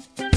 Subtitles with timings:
[0.00, 0.29] Musik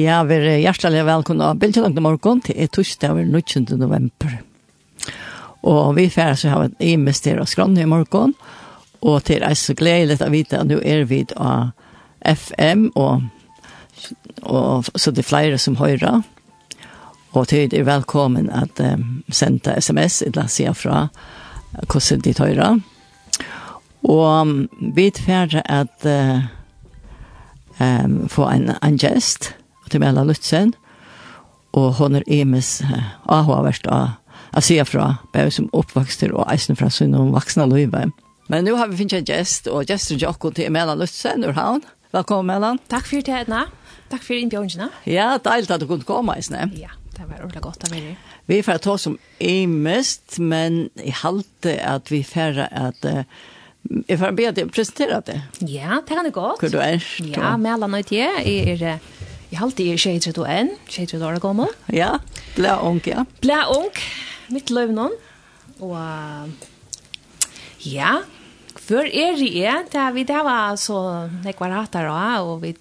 [0.00, 3.66] Ja, vi er hjertelig velkomne av Bildtjølangt til morgen til et torsdag over 19.
[3.76, 4.36] november.
[5.66, 8.32] Og vi færre så har vi investeret oss grann i morgen,
[9.02, 11.72] og til er så gledelig å vite at nå er vi av
[12.24, 13.26] FM, og,
[14.42, 16.22] og så det er flere som hører.
[17.36, 21.08] Og til er velkommen at um, sende sms, eller si fra
[21.82, 22.80] hvordan de hører.
[24.08, 24.56] Og
[24.96, 26.44] vi færre at uh,
[27.80, 29.56] um, få en, en gest,
[29.90, 30.74] til Mella Lutzen,
[31.76, 32.80] og hon er emes
[33.30, 34.16] ahoverst av
[34.50, 38.08] Jeg ser fra, bare som oppvokster og eisen fra sin og voksne løyve.
[38.50, 41.84] Men nå har vi finnet en gjest, og gjester Jokko til Mela Lutzen, Urhavn.
[42.10, 42.72] Velkommen, Mela.
[42.90, 43.68] Takk for det, Edna.
[44.10, 44.88] Takk for innbjørnene.
[45.06, 46.66] Ja, deilig at du kunne komme, Eisne.
[46.74, 48.16] Ja, det var ordentlig godt av være.
[48.50, 53.06] Vi er ferdig til oss som Emest, men jeg halte at vi er ferdig at
[53.06, 53.22] uh,
[54.08, 55.38] Jeg får be at jeg presenterer det.
[55.62, 56.58] Ja, det kan det godt.
[56.60, 56.98] Hvor du er.
[57.22, 58.26] Ja, Mela Nøytje.
[58.42, 58.98] Jeg er
[59.50, 61.72] Jeg har halte i tjejtret og en, tjejtret år gammel.
[61.90, 62.18] Ja,
[62.54, 63.24] ble ung, ja.
[63.42, 63.90] Ble ung,
[64.54, 65.16] mitt løv noen.
[65.82, 65.96] Og
[67.82, 68.20] ja,
[68.78, 71.00] før er det jeg, det er vi det var så
[71.42, 72.76] nekvarater og, og vi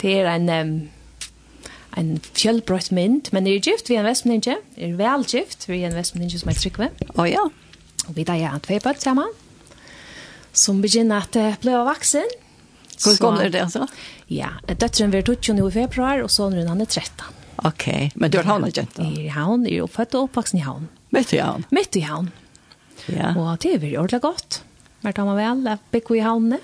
[0.00, 0.72] det er en um,
[1.98, 5.82] en fjellbrøtt mynd, men det er gift vi er en det er vel gift vi
[5.82, 6.90] er en vestmeninje som er trykve.
[7.18, 7.42] Å ja.
[8.08, 9.28] Og vi da er en tvei bøtt sammen,
[10.52, 12.26] som begynner at det ble vaksen,
[13.00, 13.86] Hvor gammel er det altså?
[14.28, 17.36] Ja, døtteren vil blir 20 i februar, og sonen han er 13.
[17.64, 19.04] Ok, men du er havnet kjent da?
[19.04, 20.88] I havn, er oppfatt og oppvaksen i havn.
[21.12, 21.66] Midt i havn?
[21.74, 22.30] Midt i havn.
[23.10, 23.32] Ja.
[23.34, 24.60] Og det er veldig ordentlig godt.
[25.04, 26.60] Hvert har man vel, jeg bygger i havnene.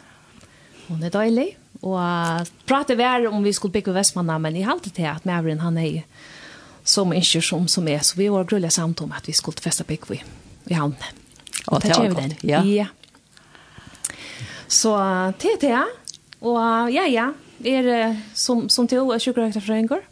[0.87, 1.51] Hun er døylig.
[1.85, 5.77] Og prater vær om vi skulle bygge Vestmanna, men jeg halte til at Mavrin han
[5.81, 6.05] er
[6.87, 9.85] som ikke som som er, så vi var grullet samt om at vi skulle feste
[9.85, 10.21] bygge i,
[10.71, 11.13] i havnene.
[11.67, 12.63] Og det er godt, ja.
[12.63, 12.87] Ja.
[14.69, 14.93] Så
[15.43, 15.83] til det,
[16.41, 17.31] Og ja, ja,
[17.65, 20.05] er som, som til å er sjukkerhøytafrøyngur.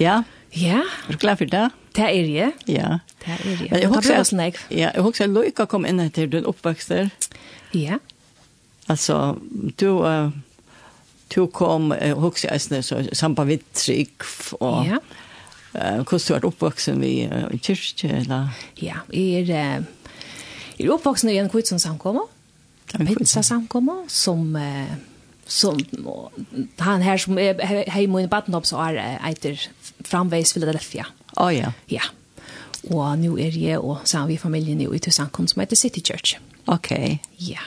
[0.00, 0.22] Ja.
[0.56, 0.82] Ja.
[1.06, 1.68] Er du glad for det?
[1.94, 2.52] Det er jeg.
[2.66, 2.98] Ja.
[3.22, 3.70] Det er jeg.
[3.70, 4.60] Men jeg husker at, jeg.
[4.70, 7.10] Ja, jeg husker at Loika kom inn etter din oppvekster.
[7.74, 8.02] Ja.
[8.88, 9.36] Altså,
[9.80, 9.90] du...
[10.04, 10.30] Uh,
[11.30, 14.24] Du kom, jeg husker jeg, så sampa vidt trygg,
[14.58, 14.96] og ja.
[15.76, 18.48] uh, hvordan du har oppvoksen i, uh, kyrkje, eller?
[18.82, 20.16] Ja, jeg er, uh,
[20.74, 22.26] jeg er oppvoksen i en kvitsen samkommer,
[22.98, 24.90] en pizza samkommer, som uh,
[25.50, 25.78] som
[26.76, 29.60] han här som är hemma i Batnop så är äter
[29.98, 31.06] framvägs Philadelphia.
[31.36, 31.72] Oh ja.
[31.86, 32.02] Ja.
[32.82, 36.36] Och nu är jag och sen vi familjen nu i Tusankon som heter City Church.
[36.64, 36.96] Okej.
[36.96, 37.18] Okay.
[37.36, 37.60] Ja.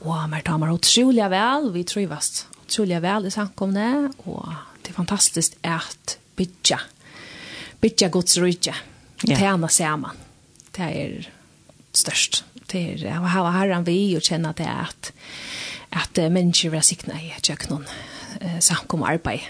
[0.00, 4.48] Och mer tar man otroligt väl, vi trivas Otroligt väl i samkomne och
[4.82, 6.80] det är fantastiskt att bygga
[7.80, 8.74] bygga Guds rike.
[9.24, 9.40] Yeah.
[9.40, 10.16] Tjäna samman.
[10.70, 11.32] Det är
[11.92, 12.44] störst.
[12.66, 15.12] Det är att ha herran vi och känna det att
[15.92, 17.86] at uh, mennesker er sikne i tjøkkenen
[18.40, 19.46] eh, samkom arbeid.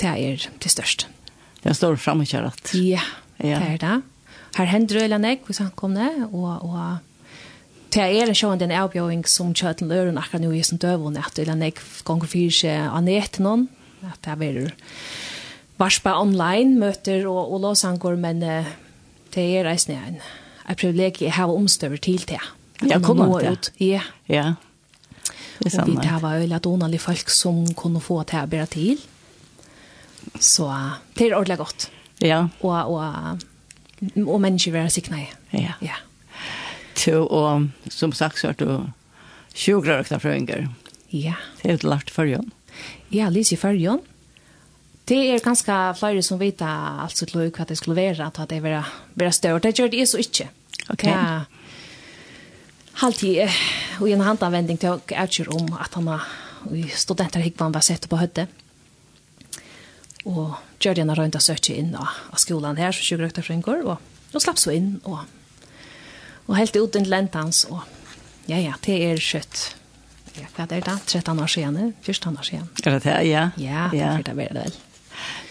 [0.00, 1.06] Det er det største.
[1.60, 2.72] Det står fremme ikke rett.
[2.74, 3.04] Ja,
[3.38, 3.98] det er det.
[4.56, 6.96] Her hender øyne jeg hvis han kom ned, og, og
[7.94, 11.16] det er en sjående en avbjøring som kjører til løren akkurat nå i sin døvån,
[11.16, 13.68] at øyne jeg ganger fyrer seg av neten noen,
[14.02, 14.70] at det er veldig
[15.80, 18.72] varspa online møter og, og låsangår, men uh,
[19.34, 20.18] det er reisende en,
[20.68, 22.40] en privilegium jeg har omstøver til det.
[22.88, 23.72] Ja, kommer det.
[23.80, 24.54] Ja, ja.
[25.64, 28.98] Det och vi det var öliga donande folk som kunne få til å här til.
[30.40, 30.68] Så
[31.16, 31.90] det er ordentlig godt.
[32.20, 32.48] Ja.
[32.60, 33.38] Og, og,
[34.26, 35.28] och människor är sikna i.
[35.50, 35.72] Ja.
[35.80, 35.96] Ja.
[36.94, 38.92] Så, og som sagt så er du
[39.54, 40.68] 20 år.
[41.10, 41.34] Ja.
[41.62, 42.50] Det er ett lart förrjön.
[43.08, 44.00] Ja, Lise förrjön.
[45.04, 48.62] Det er ganske flere som vet alt så klok hva det skulle være, at det
[48.62, 48.84] vara
[49.14, 49.58] vara større.
[49.58, 50.48] Det gjør det så ikke.
[50.90, 51.04] Ok.
[51.04, 51.40] Ja.
[52.92, 53.48] Halvtid
[54.00, 56.26] og i en handanvending til å utgjør om at han har
[56.96, 58.46] studenter hikkvann var sett på høyde.
[60.28, 62.08] Og gjør det en rønt å søke inn av,
[62.40, 64.00] skolen her, så tjukker økta frengård, og,
[64.34, 65.24] og slapp så inn, og,
[66.46, 67.80] og helt ut til lentans, og
[68.50, 69.62] ja, ja, det er kjøtt.
[70.36, 70.96] Ja, hva er det da?
[70.98, 72.68] 13 år siden, 14 år siden.
[72.84, 73.44] Er det det, ja?
[73.60, 73.90] Ja, ja.
[73.92, 74.78] det er det veldig vel.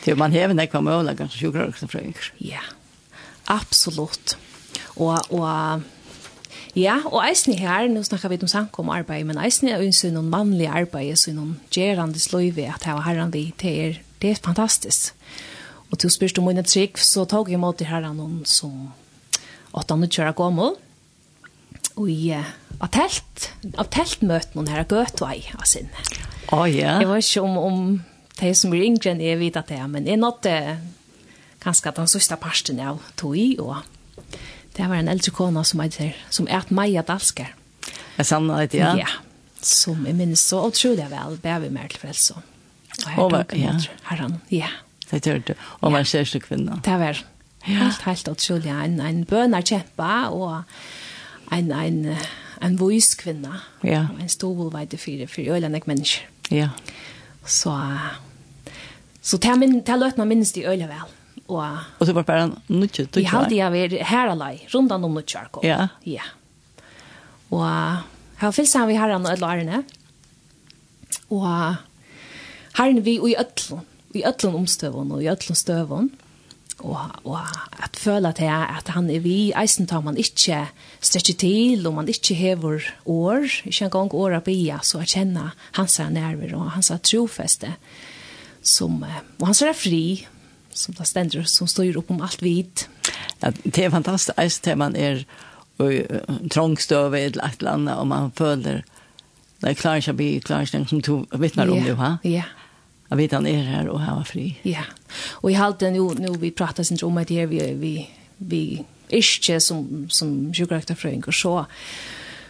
[0.04, 2.30] Til man hever nekva mål, kanskje tjukker økta frengård.
[2.44, 2.62] Ja,
[3.50, 4.38] absolutt.
[5.00, 5.86] Og, og
[6.78, 10.30] Ja, og eisen her, nå snakker vi om samkom arbeid, men eisen er jo noen
[10.30, 14.44] mannlig arbeid, så noen gjerande sløyve at her og herren vi, det er, det er
[14.44, 15.16] fantastisk.
[15.90, 18.92] Og til å spørre om mine trygg, så tog jeg imot herren noen som
[19.74, 20.78] åtte nu kjører gammel,
[22.00, 22.36] og i
[22.80, 25.90] av telt, av teltmøten noen her gøtvei av sin.
[26.50, 27.00] Å oh, ja.
[27.00, 27.02] Yeah.
[27.04, 27.80] Jeg vet ikke om, om
[28.40, 30.56] de som er yngre enn jeg vet at det er, men jeg nådde
[31.64, 33.82] kanskje den sørste parten av tog i, og
[34.78, 37.56] Det var en eldre kona som heter, som er et Maja Dalsker.
[38.18, 38.94] Jeg sann det, ja?
[39.00, 39.08] Ja,
[39.62, 42.36] som jeg minnes så utrolig vel, bæver mer til frelse.
[43.00, 43.74] Og her tok ja.
[44.10, 44.72] herren, ja.
[45.10, 46.78] Det gjør du, og man ser seg kvinna.
[46.86, 47.22] Det var
[47.66, 48.70] helt, helt utrolig.
[48.70, 50.64] En, en bønner kjempe, og
[51.56, 52.02] en, en,
[52.62, 53.64] en vois kvinna.
[53.84, 54.06] Ja.
[54.14, 56.28] Og en stor stovelveide fire, fire øyne mennesker.
[56.52, 56.70] Ja.
[57.46, 57.74] Så,
[59.22, 61.08] så det er min, det løtene minnes de øyne vel.
[61.50, 61.62] Og,
[61.98, 63.24] og så var det bare nødvendig tøtjær?
[63.24, 65.66] Jeg hadde jeg vært her alai, rundt om nødvendig kom.
[65.66, 65.88] Ja.
[66.06, 66.28] Ja.
[67.50, 67.66] Og
[68.40, 69.84] her finnes han vi her og alle årene.
[71.34, 71.46] Og
[72.78, 76.26] her er vi i øtlen, i øtlen omstøvene og i øtlen støvene.
[76.80, 77.40] Og, og
[77.84, 80.62] at føle til at han er vi, eisen tar man ikke
[81.04, 85.12] strekker til, og man ikke hever år, ikke en gang år av bia, så jeg
[85.18, 87.74] kjenner hans nerver og hans trofeste.
[88.64, 90.24] Som, og hans er fri,
[90.80, 92.88] som det stender, som står opp om allt vidt.
[93.40, 95.26] Ja, det är fantastiskt det man är
[96.50, 98.84] trångstøve i et eller annet, og man føler
[99.60, 102.14] det klarer ikke å bli klarer ikke som to vittner om det, ha?
[102.24, 102.48] Ja.
[103.10, 104.46] Jeg vet han er her, og han var fri.
[104.64, 104.86] Ja.
[105.42, 107.94] Og i halten, nu, nå vi prater sin om at vi, vi,
[108.38, 108.64] vi
[109.10, 111.56] ikke som, som sjukrekterfrøyng, og så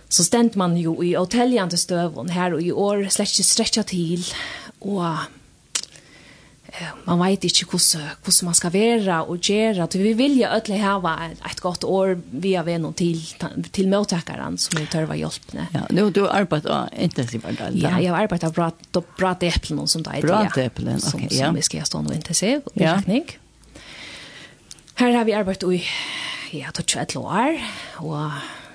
[0.10, 4.26] så stent man jo i hotelljante støvån her, og i år slett ikke stretcha til,
[4.82, 5.30] og
[7.06, 9.88] man vet ikke hvordan hvordan man skal være og gjøre.
[9.94, 11.16] Vi vil jo ødelig ha
[11.52, 13.20] et godt år via vennom til,
[13.74, 15.68] til møttakeren som vi tør tørver hjelpene.
[15.74, 17.76] Ja, nå du har arbeidet intensivt hver dag.
[17.76, 18.70] Ja, jeg har arbeidet bra,
[19.18, 20.28] bra deplen som det er.
[20.28, 21.10] Bra deplen, ok.
[21.10, 21.46] Som, ja.
[21.46, 22.98] som vi skal stå noe intensiv og ja.
[25.00, 25.84] Her har vi arbeidet i
[26.60, 27.60] ja, 21 år,
[28.04, 28.34] og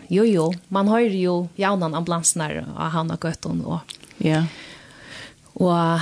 [0.09, 3.81] jo jo, man hører jo jaunan ambulansen her, og han har gøtt og
[4.23, 4.45] Ja.
[5.55, 6.01] Og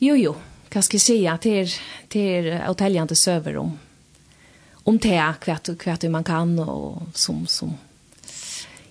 [0.00, 0.34] jo jo,
[0.76, 1.74] hva skal jeg si, at det er,
[2.12, 3.74] det er hotelljande søver om
[4.86, 7.72] om det hva, hva man kan og som som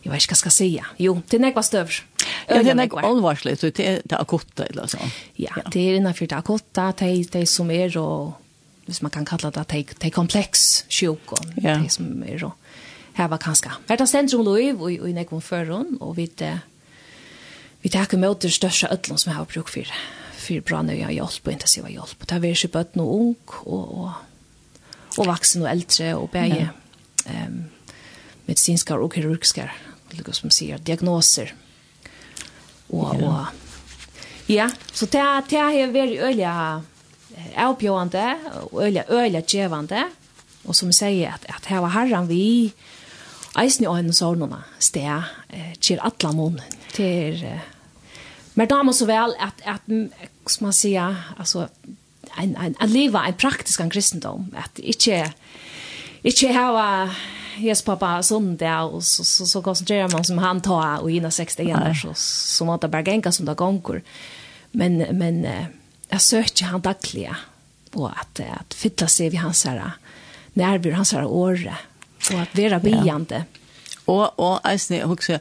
[0.06, 0.68] jeg vet ikke hva jag ska si.
[1.02, 1.96] Jo, det er nekva støver.
[2.46, 5.14] Ja, det er något alvarslig, så det er det akutte, eller sånn.
[5.42, 8.36] Ja, det er innenfor det akutte, det är det som er, og
[8.86, 9.66] hvis man kan kalla det,
[9.98, 11.80] det er kompleks sjukon, ja.
[11.82, 12.54] det som er og
[13.18, 13.72] her var kanskje.
[13.90, 16.30] Her tar sentrum lov, og i nekva føren, og vi
[17.82, 19.98] vi tar med det største ødlån som jeg har brukt for det
[20.46, 22.28] för bra när jag hjälp och intensiva hjälp.
[22.28, 24.12] Det har vi ju bött nog ung och och
[25.18, 26.70] och vuxen och äldre och bäge
[27.26, 27.64] ehm um,
[28.46, 29.72] medicinska och kirurgiska
[30.10, 31.54] liksom som säger diagnoser.
[32.88, 33.28] Och ja.
[33.28, 33.46] och
[34.46, 36.84] ja, så det det är väldigt öliga
[37.58, 38.40] avbjörande
[38.72, 40.10] och öliga öliga gevande
[40.64, 42.74] och som säger att att här var herran vi
[43.56, 45.24] Eisen i øynene sånne sted
[45.80, 47.46] til alle måneden, til
[48.58, 49.82] Men då måste väl att att
[50.46, 51.68] som man sier, alltså
[52.38, 55.34] en en en leva en praktisk en kristendom att inte
[56.24, 57.10] inte hava
[57.58, 61.32] Jes pappa sånn det, og så så så koncentrerar man som han tar och innan
[61.32, 64.02] 60 igjen, så så måste bare genka som det gonger.
[64.72, 65.48] Men men
[66.10, 67.38] jag söker han dagliga
[67.94, 69.92] og att att fylla seg vid hans här
[70.54, 71.74] närvaro hans här år
[72.34, 73.46] och att vara beande.
[74.06, 74.14] Ja.
[74.14, 75.40] Och och alltså också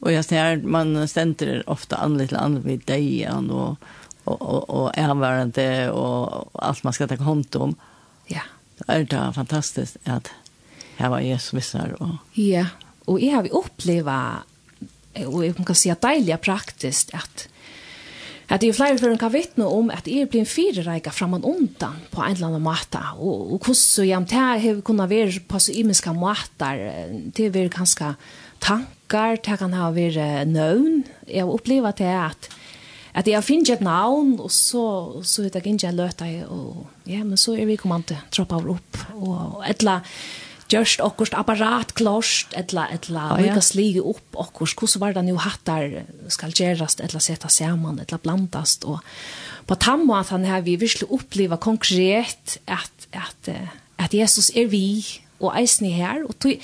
[0.00, 3.76] Och jag ser man stender ofta an til an vid dejan och
[4.24, 7.74] och og, och ärvärande och allt man ska ta hånd om.
[8.26, 8.42] Ja.
[8.78, 10.30] Det är det fantastisk at
[10.96, 12.16] her var Jesus vissar Og...
[12.34, 12.66] Ja,
[13.06, 14.42] och jeg har uppleva
[15.26, 17.48] och jeg kan säga deilig praktiskt att
[18.48, 21.48] At det er flere for kan vittne om at jeg blir en firereika fram og
[21.50, 23.00] undan på en eller annen måte.
[23.18, 26.84] Og, og hvordan så jævnt har kunnet være på så imenska måter.
[27.34, 28.12] Det har vært ganske
[28.62, 31.04] tank blokkar, det kan ha vært nøvn.
[31.28, 32.48] Jeg har opplevd det at
[33.16, 37.24] at jeg finner et navn, og så, så vet jeg ikke jeg løter, og ja,
[37.24, 40.10] men så er vi kommet til å troppe over opp, og et eller annet,
[40.68, 43.44] Just okkurst apparat klost etla etla oh, ja.
[43.44, 48.18] vilka sligi upp okkurst hur var det nu hattar skal gerast etla seta saman etla
[48.18, 48.98] blandast och
[49.66, 53.48] på tamma at han här vi vill uppleva konkret att att
[53.96, 55.04] at Jesus är vi
[55.38, 56.58] och eisni her och tog,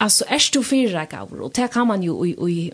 [0.00, 2.72] Alltså är du fyra gaur och det kan man ju i i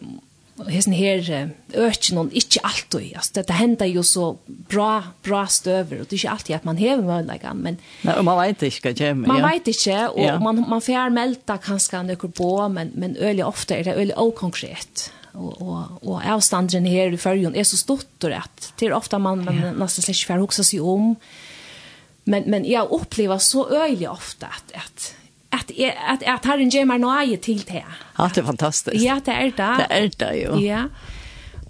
[0.71, 6.00] hesen her ökjen noen inte allt och alltså det händer ju så bra bra stöver
[6.00, 8.90] og det er inte alltid at man häver möjligheten men Nei, man vet inte ska
[8.90, 9.49] jag Man ja.
[9.49, 10.38] vet inte og ja.
[10.38, 15.11] man man får melda kanskje några på men men öle ofte er det öle okonkret.
[15.35, 19.45] Og, og, og avstånden her i förjon er så stort och rätt till ofte man,
[19.45, 21.16] man nesten slett släcker för huxa sig om.
[22.25, 25.14] Men men jag opplever så öle ofte at at
[25.54, 27.84] at at at Herren ger mig nåje til det.
[28.18, 29.04] Ja, det er fantastisk.
[29.04, 29.75] Ja, det er det.
[29.78, 30.56] Det er det jo.
[30.58, 30.84] Ja.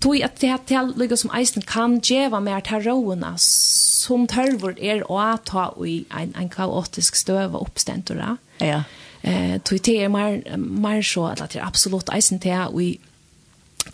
[0.04, 4.76] Tui at det hatt til lukka som eisen kan djeva mer til råene som tørvor
[4.76, 8.36] er å ta i en, en kaotisk støve oppstentora.
[8.60, 8.82] Ja.
[9.22, 12.90] Eh, tui det er mer, mer så at det er absolutt eisen til i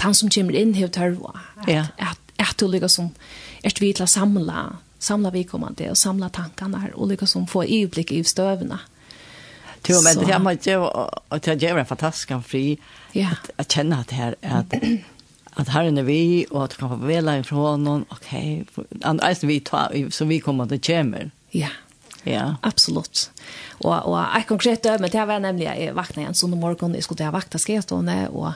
[0.00, 1.38] han som kommer inn hev tørvor.
[1.68, 1.86] Ja.
[1.98, 3.12] At, at, at lukka som
[3.62, 7.62] er vi til å samla, samla komandi og samla tankene her og lukka som få
[7.64, 8.80] i i støvene.
[8.80, 8.99] Ja
[9.88, 10.76] Jo, men det har ju
[11.28, 12.78] och det är en fantastisk fri
[13.12, 13.28] ja.
[13.32, 14.74] att, att känna att det här att
[15.50, 18.64] att här är vi och att kan få välja ifrån någon okej
[19.02, 21.30] alltså vi tar så vi kommer att kämmer.
[21.50, 21.68] Ja.
[22.22, 22.56] Ja.
[22.62, 23.30] Absolut.
[23.70, 27.24] Och och et konkret men det var nämligen jag vaknade en sån morgon jag skulle
[27.24, 28.52] ha vakta skestående och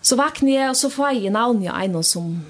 [0.00, 2.44] så vakna jag och så får jag navn jag en som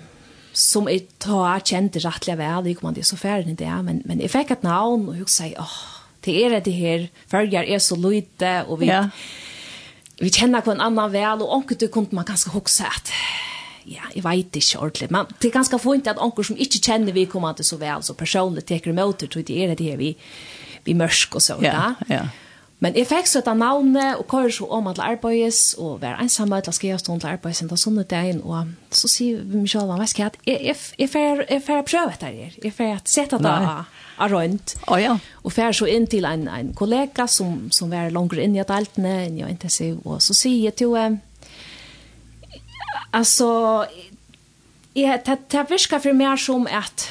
[0.52, 4.30] som jeg tar kjente rettelig vel, det kommer til så ferdig det, men, men jeg
[4.30, 8.52] fikk et navn, og jeg sier, åh, det er det her, følger er så lite,
[8.68, 9.06] og vi, ja.
[10.20, 13.12] vi kjenner hver annan vel, og onker du kunne man ganske hokse at,
[13.86, 17.16] ja, jeg vet ikke ordentlig, men det er ganske fint at onker som ikke kjenner
[17.16, 20.00] vi kommer til så vel, så personlig teker de møter, tror det er det her
[20.00, 20.14] vi,
[20.84, 22.14] vi mørsk og så, ja, ja.
[22.14, 22.24] ja.
[22.82, 26.58] Men jeg fikk så et navne, og kører så om at arbeids, og være ensamme
[26.60, 30.08] til å skrive stående til arbeids enda sånne dagen, og så sier vi Michelle, hva
[30.10, 33.86] skal jeg, jeg, jeg, jeg får prøve etter her, jeg får sette det av
[34.22, 34.76] av rundt.
[34.86, 35.16] Oh, ja.
[35.42, 38.72] Og får så inn til en, en kollega som, som var langere inn i et
[38.72, 41.22] altene, inn i intensiv, og så sier jeg til henne,
[43.12, 43.50] altså,
[44.96, 47.06] jeg, det, det virker for meg som at,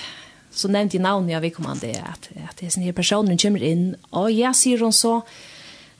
[0.51, 3.39] så nevnte jeg navnet jeg vil komme an det, at, at det er sånne personen
[3.41, 5.19] kommer inn, og jeg sier hun så,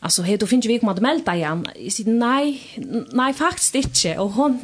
[0.04, 1.68] Alltså hej då finns vi kommer att melda igen.
[1.76, 2.62] Jag säger nej,
[3.12, 4.18] nej faktiskt inte.
[4.18, 4.60] Och hon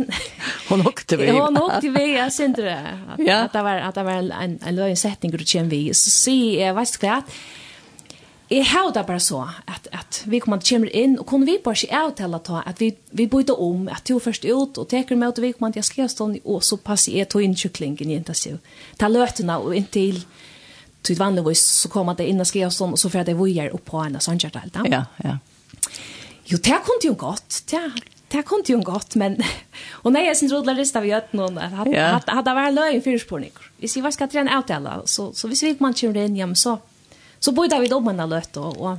[0.69, 1.29] hon åkte vi.
[1.29, 2.97] Hon åkte vi jag syns det.
[3.13, 3.37] Att, Ja.
[3.37, 5.93] Att det var att det var en en löj setting och det vi.
[5.93, 7.23] Så se jag vet inte vad.
[8.49, 11.57] Jeg har det bare så at, at vi kommer att komma inn, og kunne vi
[11.63, 15.15] bare ikke avtale ta at vi vi bytte om at du først ut og teker
[15.15, 18.11] med att vi kommer til å skrive stå og så passer jeg to in kycklingen
[18.11, 18.57] inte så.
[18.99, 20.25] Ta løtene og inntil,
[21.07, 23.97] Så vanligvis så kommer det in och skriver og så för det vujer opp på
[23.97, 24.91] en av där allt.
[24.91, 25.37] Ja, ja.
[26.45, 27.63] Jo, det kunde ju gott.
[27.69, 27.91] Det
[28.31, 29.43] det kunde ju gott, men
[29.89, 33.17] och när jag sen rodlar rista vi åt någon hade hade hade varit löj för
[33.17, 33.51] spårning.
[33.77, 36.35] Vi ser vad ska träna ut alla så så hvis vi svik man kommer in
[36.35, 36.79] hem så
[37.39, 38.97] så bodde vi då man har lött och, och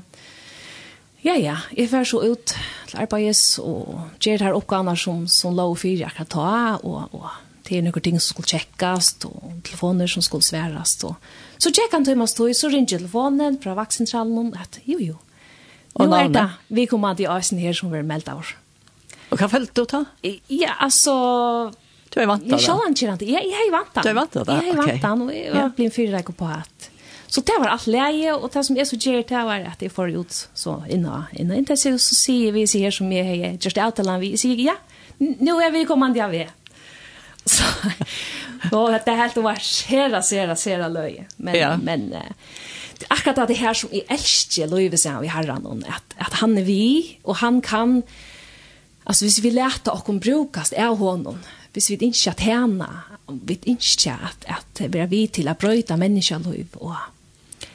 [1.25, 2.53] Ja, ja, jeg fer så ut
[2.87, 7.27] til arbeids og gjør her oppgavene som, som lå for jeg kan ta, og, og
[7.67, 11.17] det er noen ting som skulle tjekkes, og telefoner som skulle sværast, og
[11.59, 15.17] Så tjekk han til meg stod, så ringer telefonen fra vaksentralen, at jo, jo.
[15.99, 18.47] Og nå er det, vi kommer til Øysen her som vi er meldt av.
[19.29, 20.05] Og hva følte du ta?
[20.23, 21.15] Ja, altså...
[22.09, 22.55] Du er vant av det?
[22.55, 23.25] Jeg sjål han ikke vant.
[23.29, 24.05] Jeg er vant av det.
[24.07, 24.55] Du er vant av det?
[24.55, 26.89] Jeg er vant av det, og jeg ble blitt fyrreik på at...
[27.29, 29.93] Så det var alt leie, og det som er så gjør, det var at jeg
[29.93, 33.85] får ut så inna, inna intensiv, så sier vi sier som jeg har gjort det
[33.85, 34.79] avtalen, vi sier, ja,
[35.21, 36.47] nå er vi kommande av det.
[37.45, 37.69] Så,
[38.71, 41.27] Då det helt var sera sera sera løye.
[41.37, 41.77] Men ja.
[41.77, 42.23] men uh,
[43.09, 46.63] akkurat det her som i älskar löje så vi har om att att han är
[46.63, 48.03] vi och han kan
[49.05, 51.39] alltså hvis vi lärta och om brukast är honom.
[51.73, 55.97] Hvis vi ikke att härna, vi inte at, att vi är vi till att bryta
[55.97, 56.95] människan och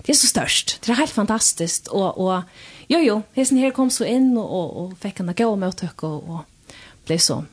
[0.05, 0.79] det är så störst.
[0.85, 2.41] Det är helt fantastiskt och och
[2.87, 6.03] jo jo, hesen her kom så inn, och og, og fikk henne gå med och
[6.03, 6.39] och
[7.05, 7.43] ble så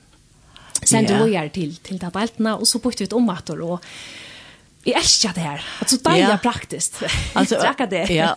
[0.90, 1.22] sende yeah.
[1.22, 3.78] lojar til, til beltene, og så bytte vi ut omater, og
[4.86, 5.68] jeg elsker det her.
[5.80, 6.40] Altså, det er yeah.
[6.42, 7.02] praktisk.
[7.38, 8.08] altså, Drakka det.
[8.14, 8.32] ja,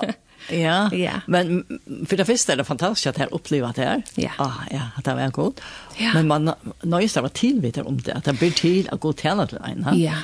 [0.52, 0.78] ja.
[1.06, 1.64] ja, men
[2.10, 3.30] for det første er det fantastisk at jeg
[3.64, 4.02] har det her.
[4.18, 4.32] Ja.
[4.40, 5.64] Ah, ja, at det var godt.
[6.00, 6.14] Ja.
[6.14, 9.46] Men man nøyest av å tilvite om det, at det blir til å gå til
[9.48, 9.84] til en.
[9.84, 9.96] Ha?
[9.96, 10.24] Ja,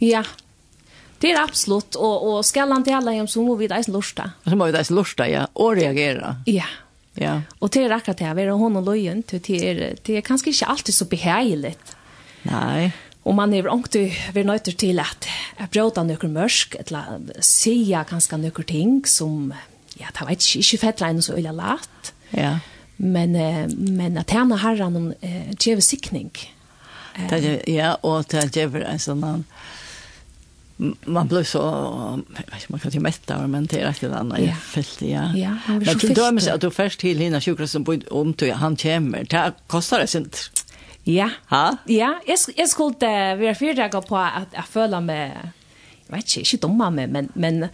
[0.00, 0.24] ja.
[1.24, 4.30] Det är og och och skallan till alla som må vi där lursta.
[4.44, 6.36] Så må vi där lursta ja och reagera.
[6.44, 6.64] Ja.
[7.14, 7.42] Ja.
[7.58, 10.50] Och det är akkurat det Vi är hon och lojen, det är, det är kanske
[10.50, 11.96] inte alltid så behärligt.
[12.42, 12.92] Nej.
[13.22, 13.96] Och man är ångt
[14.32, 15.26] vi nöjter till att
[15.70, 17.02] bråta några mörsk, eller
[17.40, 19.54] säga ganska några ting som,
[19.94, 22.12] ja, det var inte, inte fettra än så illa lätt.
[22.30, 22.58] Ja.
[22.96, 23.32] Men,
[23.96, 26.30] men att henne herran om äh, djävelsiktning.
[27.66, 29.44] Ja, och det ger en sån
[31.04, 34.16] man blir så jag vet inte man kan ju mätta men det är rätt det
[34.16, 34.54] andra ja.
[34.54, 35.32] fält ja.
[35.34, 39.24] ja men du dömer att du först till hina sjukhusen på om till han kommer
[39.24, 40.64] det kostar det sent
[41.04, 45.32] ja ha ja jag jag skulle vi är fyra dagar på att att följa med
[46.06, 47.68] jag vet inte inte dumma med men men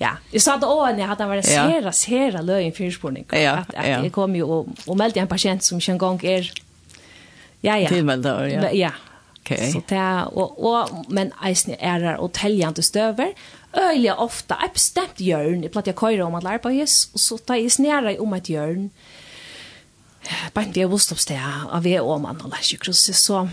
[0.00, 3.88] Ja, jeg sa det åh när hade varit sera sera löjen fyrspårning ja, att, att
[3.88, 4.02] ja.
[4.02, 6.50] jeg kom jo og, og meldte en patient som ikke en gang er...
[7.62, 7.88] Ja, ja.
[7.88, 8.70] Tillmälda, ja.
[8.72, 8.90] Ja,
[9.48, 9.70] Okay.
[9.72, 10.00] Så det
[10.36, 13.32] og, og, men eisen er är og teljende støver.
[13.76, 14.70] Øyelig ofte, jeg
[15.04, 17.70] ett hjørn, jeg platt jeg køyre om at lära på jes og så tar jeg
[17.70, 18.90] snära om et hjørn.
[20.54, 23.48] Bare vi visste bostoppsted, det av vi om man og läs ju så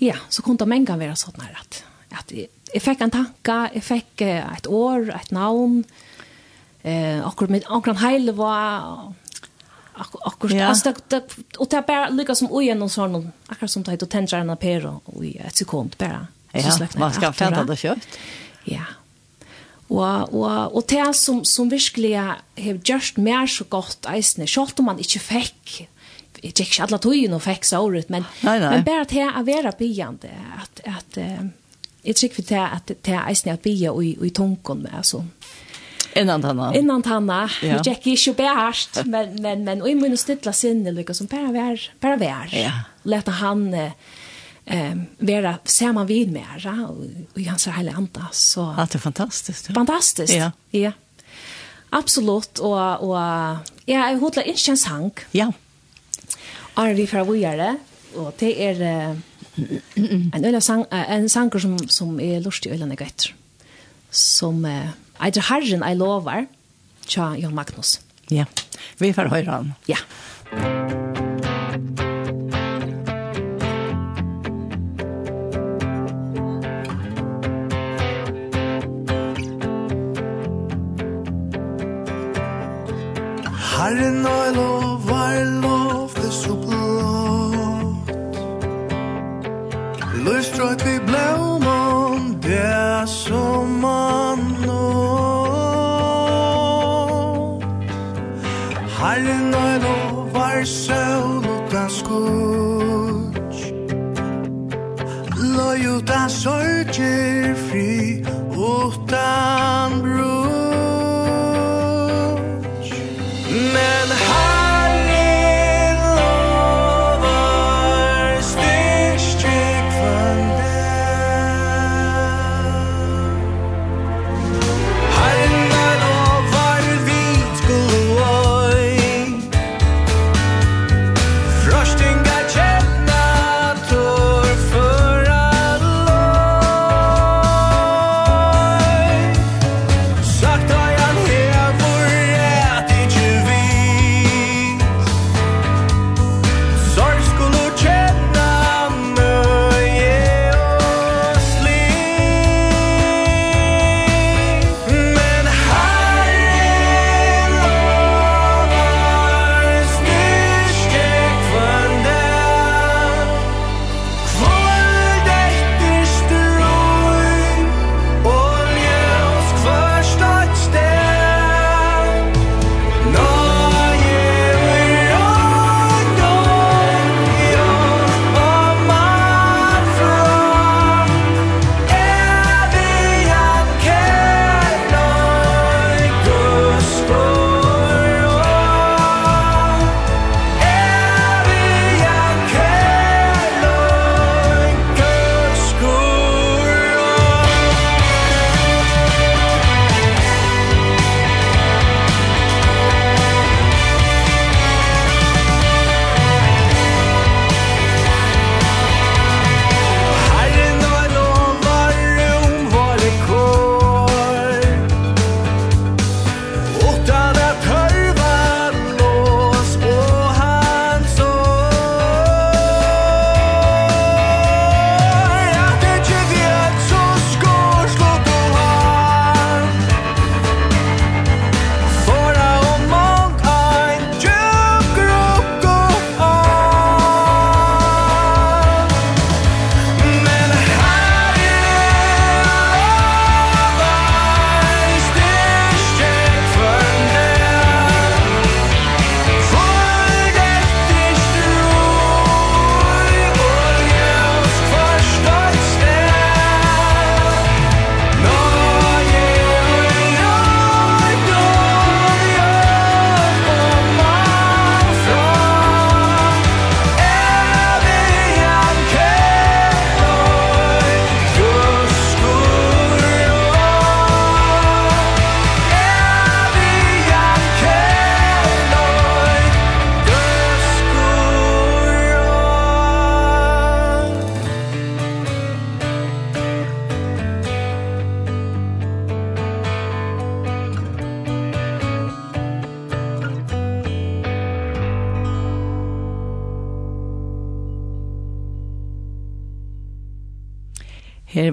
[0.00, 3.70] ja så kunne det mange være sånn her at, at jeg, jeg fikk en tanke,
[3.74, 5.84] jag fick et år, et navn.
[6.82, 9.12] Eh, akkurat med akkurat heile var
[10.02, 10.56] akkurat.
[10.56, 10.68] Ja.
[10.68, 13.90] Altså, det, det, og det er bare lykkes som ui och sånn, Akkurat som det
[13.90, 16.26] heter tändra en apero i et sekund bare.
[16.52, 18.18] Ja, man ska fatta det kött.
[18.64, 18.84] Ja.
[19.92, 22.42] Og, og, og det som, som virkelig har
[22.84, 24.46] gjort mer så godt, eisne.
[24.48, 25.88] selv om man ikke fikk
[26.42, 28.70] Jeg jag ikke alle togene og fikk så ut men nei, nei.
[28.70, 31.44] men bare til å være bygjende, at, at, uh,
[32.02, 34.94] jeg tycker för til at, det är eisne at bygge och i, i tonkon med
[34.94, 35.24] alltså.
[36.14, 36.74] Innan tanna.
[36.74, 37.50] Innan tanna.
[37.62, 37.80] Ja.
[37.84, 41.52] Jag gick ju bäst, men men men och i mun stilla sinne lika som bara
[41.52, 42.48] vär, bara vär.
[42.52, 42.72] Ja.
[43.02, 43.92] Låta han eh
[44.64, 46.88] eh vara samman vid med ja,
[47.34, 48.74] och han så hela anda så.
[48.78, 49.68] Allt är fantastiskt.
[49.68, 49.74] Ja.
[49.74, 50.34] Fantastiskt.
[50.34, 50.52] Ja.
[50.70, 50.92] Ja.
[51.90, 55.20] Absolut och och ja, jag hotla in en sank.
[55.30, 55.52] Ja.
[56.74, 57.76] Är vi för vad gör det?
[58.14, 58.80] Och det är
[60.32, 63.28] en öla sang en sanger som som är lustig ölan gött.
[64.10, 64.88] Som eh,
[65.20, 66.46] Eit herren ei lovar,
[67.06, 68.00] tja Jan Magnus.
[68.30, 68.44] Ja,
[68.98, 69.74] vi får høyre han.
[69.86, 69.98] Ja.
[83.72, 88.12] Herren ei lovar, lov det så blått.
[90.22, 91.11] Løst røyt vi blått.
[106.02, 107.41] djúta sorger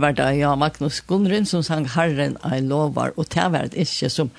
[0.10, 4.10] var det ja, Magnus Gunnrin som sang Herren I lovar, og det var det ikke
[4.10, 4.32] som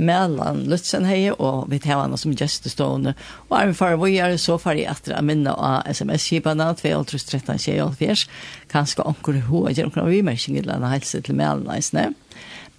[0.00, 3.12] mellan Lutzen Lutsenheie og vi tar henne som gjestestående.
[3.50, 8.24] Og er vi far vi er så far i etter å minne av sms-kipene 2.13.24
[8.72, 12.14] kanskje anker ho og gjør noen vimerkinger i en helse til mellan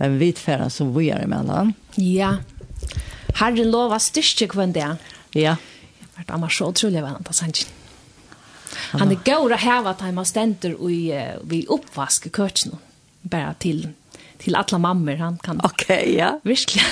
[0.01, 1.75] men vi tar som vi er mellan.
[1.99, 2.39] Ja,
[3.37, 4.87] Herren lova styrke kvann det.
[5.37, 5.59] Ja.
[6.17, 7.80] Jeg har vært så utrolig vennet av sannsyn.
[8.91, 12.77] Han er gaur å heva at han stender i, i vi i køtjen,
[13.21, 13.89] bare til,
[14.39, 15.61] til alla mammor han kan.
[15.65, 16.33] Okay, ja.
[16.43, 16.83] Virkelig.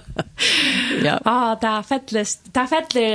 [1.06, 1.18] ja.
[1.24, 3.10] Ah, det er fettelig, det er fettelig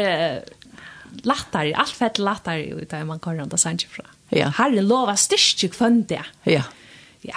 [1.25, 4.05] lattare, allt fett lattar ut där man kan runt sanche fra.
[4.29, 4.49] Ja.
[4.49, 6.23] Herre lova styrke kvönte.
[6.43, 6.63] Ja.
[7.21, 7.35] Ja.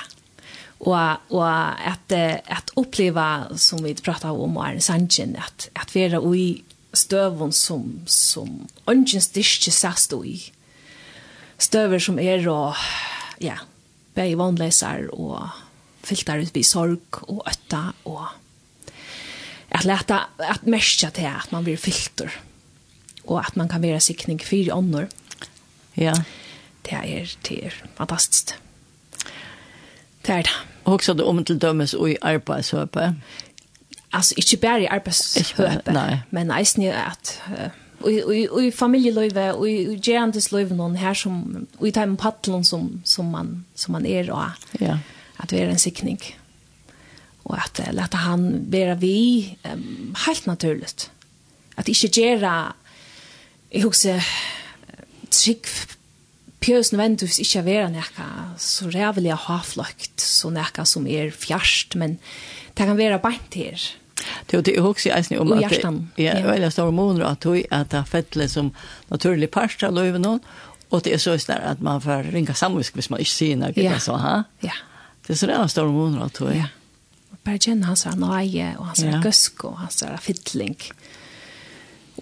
[0.78, 0.96] Och
[1.28, 2.12] och att
[2.46, 6.62] att uppleva som vi pratade om är sanchen att att vara i
[6.98, 10.36] støvun som, som ungen styrke sast i.
[11.58, 12.76] Støver som er og,
[13.42, 13.58] ja,
[14.14, 15.48] bei vannleser og
[16.06, 18.26] fyltar ut i sorg og øtta og
[19.68, 22.32] at leta, at merkja til at man blir fyltur
[23.28, 25.06] og at man kan være sikning fyra ånder.
[25.96, 26.14] Ja.
[26.84, 28.54] Det er, det er fantastisk.
[30.26, 30.56] Det er det.
[30.84, 33.14] Og også om til dømes og i arbeidshøpet
[34.10, 37.40] alltså inte bara i arbetshöpe men eisen är att
[38.00, 38.10] och
[38.50, 43.02] och i familjelöve og i gerandes löve någon här som og i tajmen pattlon som
[43.04, 44.98] som man som man er, og Ja.
[45.38, 46.18] at det är en
[47.44, 51.10] Og at uh, lette han være vi um, helt naturligt.
[51.76, 52.74] At ikke göra
[53.72, 54.20] jeg husker
[55.30, 55.66] trick
[56.60, 58.24] Pjörs nødvendigvis ikke være nekka
[58.58, 62.18] så rævelig hafløkt, så nekka som er fjerst, men
[62.74, 63.84] det kan være bænt her.
[64.46, 65.82] Det det är också ens om att
[66.16, 68.74] ja, eller stora månader att du att det fettle som
[69.08, 70.40] naturlig pasta löven någon
[70.88, 74.02] och det är så snär att man får ringa samvisk hvis man inte ser något
[74.02, 74.42] så ha.
[74.60, 74.72] Ja.
[75.26, 76.44] Det är så där stora månader att du.
[76.44, 76.64] Ja.
[77.42, 80.76] Bara känna hans nöje och hans gusk och hans fittling.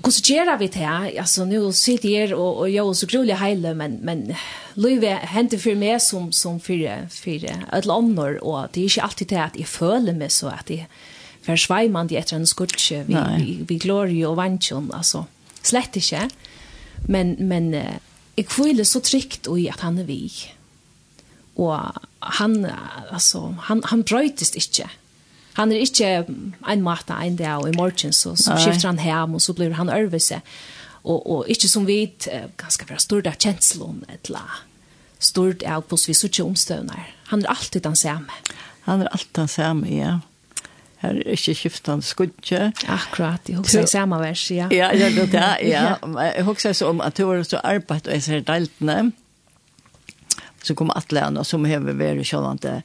[0.03, 1.19] Och hur gör vi det här?
[1.21, 4.35] Alltså nu sitter jag och, och jag är så grulig hejla men, men
[4.75, 7.45] livet händer för mig som, som för, för
[7.77, 10.87] ett annor och det är inte alltid det att jag följer mig så att jag
[11.47, 15.25] försvajmande efter en skutche vi vi, vi glory och vanchon alltså
[15.63, 16.29] slett inte
[17.09, 17.85] men men
[18.35, 20.33] jag kvill så tryggt och i att han är vi
[21.55, 21.81] och
[22.19, 22.67] han
[23.13, 24.91] alltså han han brötist inte
[25.53, 26.27] han er inte
[26.69, 29.71] en matta en dag och i morgen, så, så skifter han hem og så blir
[29.71, 30.41] han örvelse
[31.07, 32.13] Og, og inte som vi
[32.57, 34.41] ganska stort av känslor eller
[35.19, 37.15] stort av hos vi sucha omstövnar.
[37.25, 38.33] Han er alltid den samme.
[38.81, 40.21] Han er alltid den samme, ja
[41.03, 42.71] her er ikke skiftan skudje.
[42.89, 44.69] Akkurat, jeg husker i samme vers, ja.
[44.73, 45.85] Ja, ja, det, ja, ja.
[46.23, 49.13] Jeg husker så om at du har så arbeid og jeg ser deltene.
[50.65, 52.81] Så kom atlene som hever vært sjålande.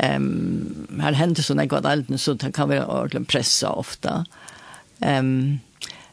[0.00, 4.22] Um, her hender sånn jeg var deltene, så det kan være ordentlig pressa ofta.
[5.04, 5.60] Um,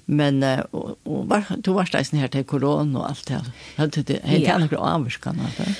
[0.07, 3.47] men uh, og, og var, du var steisen her til korona og alt det her.
[3.79, 5.51] Hadde det, hadde det noen avvirkene?
[5.57, 5.71] Ja.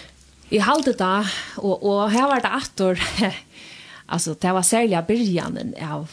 [0.47, 1.27] Jeg halte det,
[1.59, 3.01] og, og her var det atter
[4.09, 6.07] Alltså det var särliga början av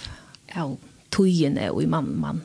[0.55, 0.77] av
[1.09, 2.41] tojene och i man man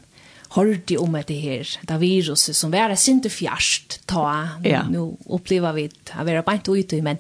[0.49, 4.89] hörde om det här det viruset som var det inte fjärst ta ja.
[4.89, 7.17] nu upplever vi att vi bara ute men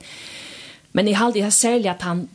[0.91, 2.27] men i halde jag särliga att han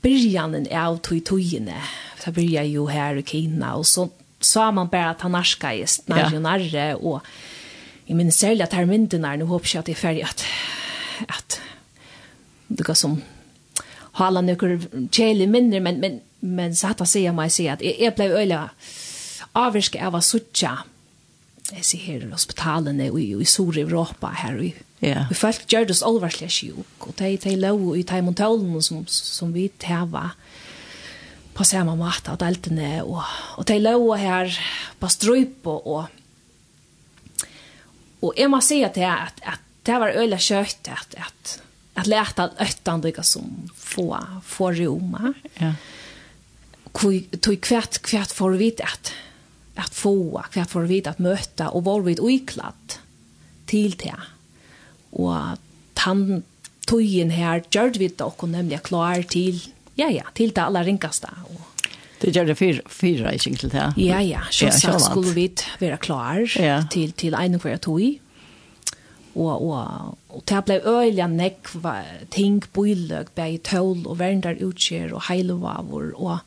[0.00, 1.82] början av tog tojene
[2.24, 4.08] så börjar ju här i Kina och så
[4.40, 6.96] sa man bara att han narska i snarare ja.
[6.96, 7.20] och
[8.04, 10.44] jag minns särliga terminen nu hoppas jag att det är färdigt att,
[11.28, 11.60] att
[12.66, 13.22] det går som
[14.16, 14.78] hala några
[15.12, 18.30] kjeli minner, men, men, men så hatt å si meg si at jeg, jeg ble
[18.32, 18.66] øyla
[19.56, 20.78] avvirske av å suttja
[21.66, 24.74] jeg sier her i hospitalene i, i Sur-Europa her i
[25.04, 25.26] Yeah.
[25.28, 29.02] Vi folk gjør det så alvarslig sjuk, og de, de lov i de montølene som,
[29.12, 30.30] som vi teva
[31.56, 33.20] på samme måte av deltene, og,
[33.60, 34.56] og de lov her
[35.00, 36.08] på strøype, og,
[38.24, 41.56] og jeg må si at det, at, at det var øyla kjøtt at, at
[41.96, 45.34] att läta öttan det som få få roma.
[45.54, 45.72] Ja.
[46.92, 49.12] Kui tog kvärt kvärt för vid att
[49.74, 52.98] att få kvärt för vid att möta och var vid oiklatt
[53.66, 54.14] till det.
[55.10, 55.34] Och
[55.94, 56.42] han
[56.86, 59.60] tojen här gjorde vi dock och nämligen klar till
[59.94, 61.60] ja ja till det allra rinkaste och
[62.20, 63.92] Det gjør det fyra, fyra i til det.
[63.96, 64.40] Ja, ja.
[64.50, 66.82] Så ja, skulle vi være klar ja.
[66.90, 68.00] til, til en og tog
[69.36, 71.94] og og og det blei øyla nekva
[72.30, 76.38] ting bøyløg bei tål og verndar utkjer og heilovavor og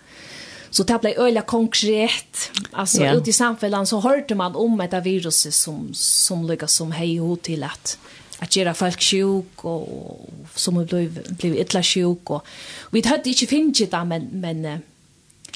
[0.72, 3.18] så det ble øyla konkret altså yeah.
[3.18, 7.18] ute i samfunnet så hørte man om et av viruset som som lykkes som hei
[7.18, 7.98] ho til at
[8.40, 12.42] at gjøre folk sjuk og, og som blei blei ytla sjuk og,
[12.88, 14.66] og vi hadde ikke finnet det men men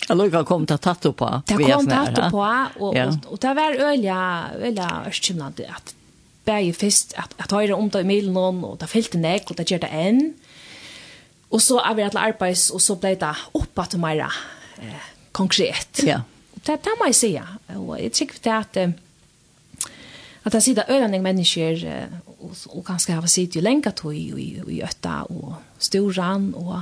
[0.10, 1.28] Alluga kom ta tattu på.
[1.48, 4.18] Det kom tatt tattu på, og, og, og, og det var øyla,
[4.60, 5.94] øyla ørskimlande at
[6.48, 9.70] bæði fyrst at, at høyre om det i milen og det fyllte nek, og det
[9.72, 10.22] gjør det enn.
[11.54, 14.30] Og så er vi alle arbeids, og så ble det oppa til meira
[14.82, 16.04] eh, konkret.
[16.04, 16.24] Ja.
[16.64, 17.34] Det, det må jeg si,
[17.76, 18.84] og jeg tykker det at
[20.44, 21.84] at jeg sier det øyne mennesker,
[22.28, 26.82] og, og kanskje har sitt jo lenge tog i, i, i Øtta og Storan, og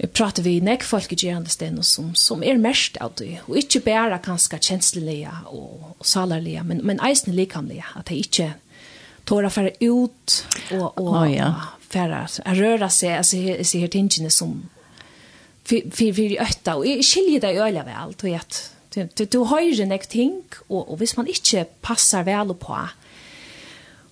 [0.00, 3.58] Jeg prater vi nek folk i gjerne sted som, som er mest av det, og
[3.60, 8.52] ikke bare kanskje kjenslelige og, og salerlige, men, men eisende likamlige, at jeg ikke
[9.20, 10.36] ikkje å fære ut
[10.74, 11.50] og, og oh, ja.
[11.92, 12.24] færa,
[12.56, 14.56] røre seg, altså, altså her tingene som
[15.68, 18.62] fyrir fyrir ötta, og jeg skiljer det øyla vel, du vet,
[18.94, 22.80] du, du, du høyre nek ting, og, og hvis man ikkje passar vel på,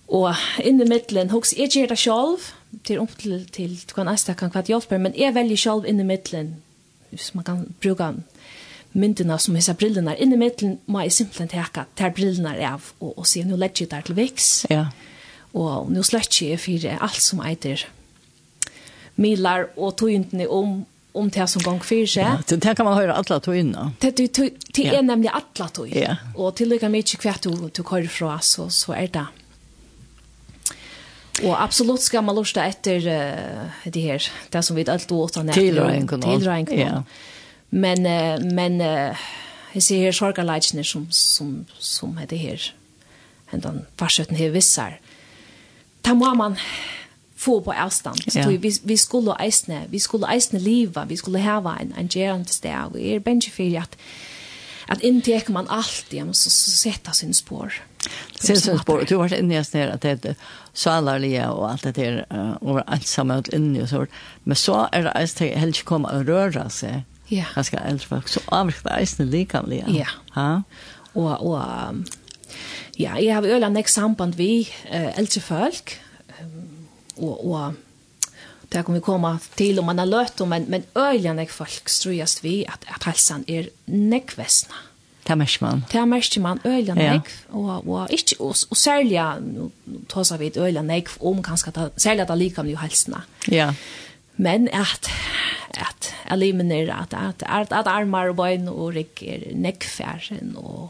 [0.09, 0.29] og
[0.63, 2.47] inni middelen, hoks, jeg gjør det sjolv,
[2.83, 5.99] till upp till till du kan nästa kan kvart hjälpa men är väldigt själv in
[5.99, 6.55] i mitten
[7.17, 8.15] så man kan bruka
[8.91, 12.83] myndina som hissa brillorna in i mitten må jag simpelthen täcka där brillorna är av
[12.99, 14.87] och, och se nu lägger där till väx ja
[15.53, 17.87] og nu släcker jeg for alt som äter
[19.15, 22.23] milar og tog om om det som gong för seg.
[22.23, 23.75] Ja, det kan man höra alla tog in.
[23.99, 25.89] Det det det er nemlig alla tog.
[25.89, 26.15] Ja.
[26.35, 29.25] Och till lika mycket kvätt du du kører fra, så så er det
[31.43, 35.51] Og absolutt skal man lusta etter uh, det her, det som vi allt åt han
[35.53, 36.77] tillräknar tillräknar.
[36.77, 37.03] Ja.
[37.69, 39.17] Men uh, men uh,
[39.73, 42.71] jeg ser her sorgarleitsene som, som som er det her,
[43.53, 44.99] enn den farsøtten her vissar.
[46.05, 46.57] Da må man
[47.39, 48.19] få på avstand.
[48.31, 52.53] Så vi, vi skulle eisne, vi skulle eisne liva, vi skulle hava en, en gerande
[52.53, 53.95] sted, Og er bensje fyrir at,
[54.89, 57.73] at inntek man alltid, ja, så, så setta sin spår.
[58.39, 60.35] Selsensborg, du var inne i oss snära att det
[60.73, 62.25] salarliga och allt det där
[62.61, 64.05] och ensamma ut inne och så.
[64.43, 67.03] Men så är det att helst komma och röra sig.
[67.27, 67.45] Ja.
[67.55, 69.85] Ganska äldre Så avrätta det det likamliga.
[69.87, 70.07] Ja.
[70.35, 70.63] Ja.
[71.13, 71.61] Og, och
[72.97, 76.01] ja, jeg har øyla nek samband vi uh, eldre folk.
[77.17, 77.73] og, og
[78.71, 80.83] det kan vi komma til om man har løtt, om men men
[81.35, 84.75] nek folk strøyast vi at, att hälsan är näckväsna.
[84.75, 84.88] Mm
[85.29, 85.83] Det märker man.
[85.91, 87.21] Det er mest man öliga ja.
[87.49, 89.37] och och og och, och sälja
[90.07, 93.21] ta vi et øyla nägg om kanskje, kanske særlig at det lika med hälsna.
[93.47, 93.73] Ja.
[94.35, 95.09] Men att
[95.73, 100.89] att eliminera at, at, at, at armar och ben och rycker näckfärsen og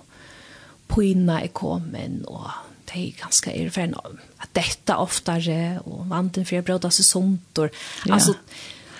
[0.88, 2.50] pojna er kommen og
[2.94, 3.94] det er ganske är för
[4.38, 7.70] att detta oftare och vanten for å bråta seg sånt og,
[8.06, 8.14] ja.
[8.14, 8.34] altså,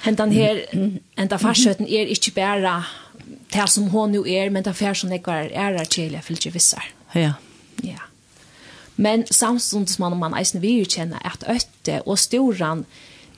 [0.02, 0.66] hentan här
[1.18, 2.84] enda farsøten er ikke bare
[3.54, 6.52] det som hon nu er, men det fær som jag var är att jag fyller
[6.52, 6.84] vissar.
[7.14, 7.34] Ja.
[7.82, 8.00] Ja.
[8.96, 10.86] Men samstundes man man eisen vi ju
[11.24, 12.86] at øtte og storan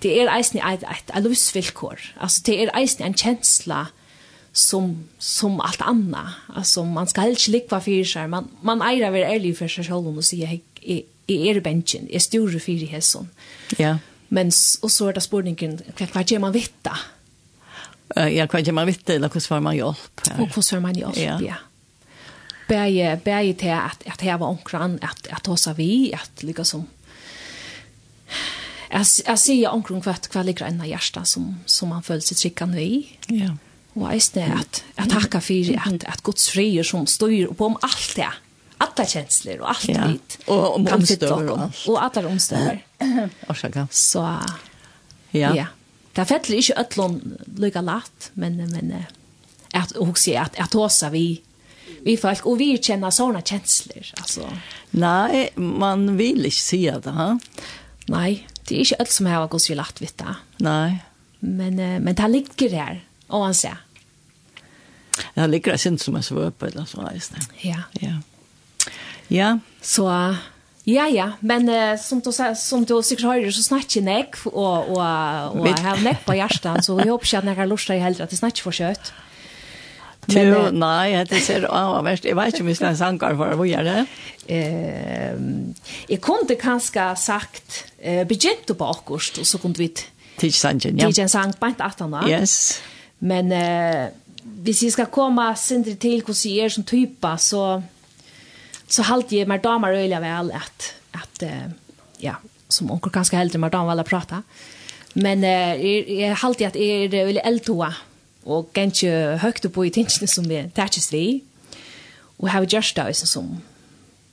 [0.04, 2.00] det er eisen et, et, et alusvillkor.
[2.22, 3.86] Altså, det er eisen en kjensla
[4.54, 6.40] som som alt annet.
[6.56, 8.30] Altså, man skal inte likva fyrir seg.
[8.30, 12.20] Man man eira vara ärlig för sig själv och säga jeg, jeg, er benchen är
[12.20, 13.30] stor för hesson.
[13.78, 13.98] Ja.
[14.30, 14.52] Men
[14.82, 16.98] og så er det spårningen vad vad gör man veta?
[18.18, 20.24] Uh, ja, kan ikke man vite, eller hur får man hjälp?
[20.28, 20.40] Her?
[20.40, 21.38] Og hvordan får man hjelp, ja.
[21.42, 21.60] ja.
[22.68, 26.88] Bæge, bæge til at, at her var omkran, at, at hos vi, at lykke som...
[28.92, 32.40] Jeg, jeg sier omkring hva, hva ligger enn av hjertet som, som man føler seg
[32.42, 32.98] trykkende i.
[33.32, 33.54] Ja.
[33.96, 37.78] Og jeg snar at jeg takker for at, at Guds frier som styr på om
[37.84, 38.32] alt det.
[38.82, 40.08] Alla känslor och allt ja.
[40.08, 40.40] dit.
[40.46, 41.88] Och om omstör och allt.
[41.88, 42.80] Och alla omstör.
[43.48, 43.88] Orsaka.
[43.92, 44.40] Så,
[45.32, 45.56] ja.
[45.56, 45.66] ja.
[46.16, 47.20] Det fettler ikke øtlån
[47.62, 48.92] lykke latt, men, men
[49.74, 51.26] at, og si at, at også vi,
[52.06, 54.10] vi folk, og vi kjenner sånne kjensler.
[54.20, 54.50] Altså.
[55.00, 57.30] Nei, man vil ikke si det, ha?
[58.12, 60.36] Nei, det er ikke alt som har gått så lagt vidt det.
[60.66, 61.00] Nei.
[61.42, 63.00] Men, men det ligger her,
[63.32, 63.80] og han ser.
[65.36, 67.08] Det ligger her sin som er svøp, eller så,
[67.64, 67.86] Ja.
[68.02, 68.18] Ja.
[69.32, 69.52] Ja.
[69.82, 70.08] Så,
[70.92, 74.92] Ja, ja, men uh, som du, som du sikkert hører, så snakker jeg nek, og,
[74.92, 75.02] og,
[75.56, 78.02] og jeg har nek på hjertet, så jeg håper ikke at jeg har lyst til
[78.02, 79.14] heller at jeg snakker for kjøtt.
[80.30, 82.28] Men, jo, nei, det ser avverst.
[82.30, 84.04] Jeg vet ikke om vi skal sanker for å gjøre det.
[84.54, 85.40] Eh,
[86.12, 89.92] jeg kunne kanskje sagt, eh, begynt på akkurat, og så kunne vi
[90.42, 91.10] Tidje sangen, ja.
[91.10, 92.82] Tidje sang, bant 18 Yes.
[93.20, 94.10] Men eh,
[94.64, 97.82] hvis jeg skal komme sindri til hvordan jeg er som typa, så
[98.92, 101.44] så halte jeg mer damer öliga väl att att
[102.18, 102.36] ja
[102.70, 104.44] som onker kanske helt mer damer alla prata.
[105.14, 107.94] Men eh jeg, jeg halte att är det väl eltoa
[108.44, 111.44] och kanske høyt på i tingene som vi tætjes vi.
[112.38, 113.62] Och har just også som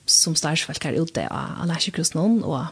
[0.07, 2.65] som starsfolk her ute av Alaska någon och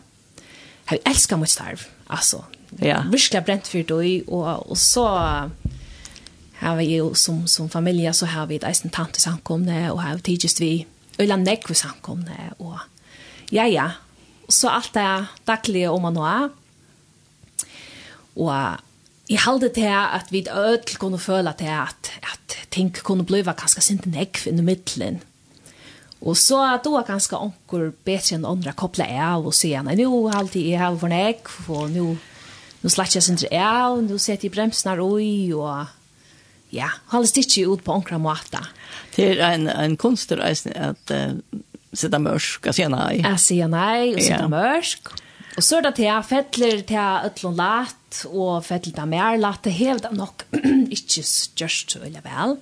[0.90, 2.44] jag älskar mitt starv alltså.
[2.78, 3.04] Ja.
[3.12, 5.06] virkelig bränt för det och och så
[6.58, 10.18] har vi jo som som familie så har vi et eisen tante samkomne och har
[10.18, 10.86] tidigt vi
[11.20, 12.78] øyla nekve samkomne, og
[13.52, 13.90] ja, ja,
[14.48, 15.06] så alt det
[15.46, 16.48] daglige om man nå er.
[18.36, 18.52] Og
[19.30, 23.80] jeg halde til at vi ødel kunne føle til at, at ting kunne bliva ganske
[23.82, 25.22] sint nekv i middelen.
[26.20, 30.30] Og så då ganske kanskje onker bedre enn andre koppla av og sier, nei, nå
[30.32, 32.06] alltid jeg har for nekv, og nå,
[32.82, 35.20] nå slatt jeg sint av, nå setter jeg bremsene og,
[35.60, 35.92] og
[36.76, 38.60] ja, holder det ikke ut på omkring måte.
[39.16, 41.38] Det er en, en kunstner at uh,
[41.96, 43.20] sitte mørsk, og sier nei.
[43.22, 44.50] Jeg sier nei, og sitta ja.
[44.52, 45.12] mørsk.
[45.56, 49.38] Og så er det til jeg fettler til jeg øtlån lat og fettler til mer
[49.40, 49.62] lat.
[49.64, 50.44] det hevet det nok
[50.96, 52.56] ikke størst, så veldig vel.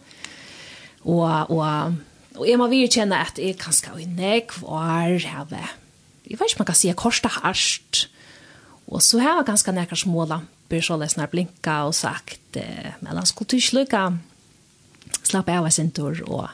[1.05, 1.96] Og, og,
[2.38, 5.74] og jeg må virkjenne at jeg kanskje er nekv og er hevet.
[6.24, 8.07] Jeg vet ikke om man kan si korset harst.
[8.87, 13.16] Og så har jeg ganske nekker småla papper så läsnar blinka og sagt eh, men
[13.16, 14.18] han skulle ikke lycka
[15.22, 16.48] slappe av sin tur og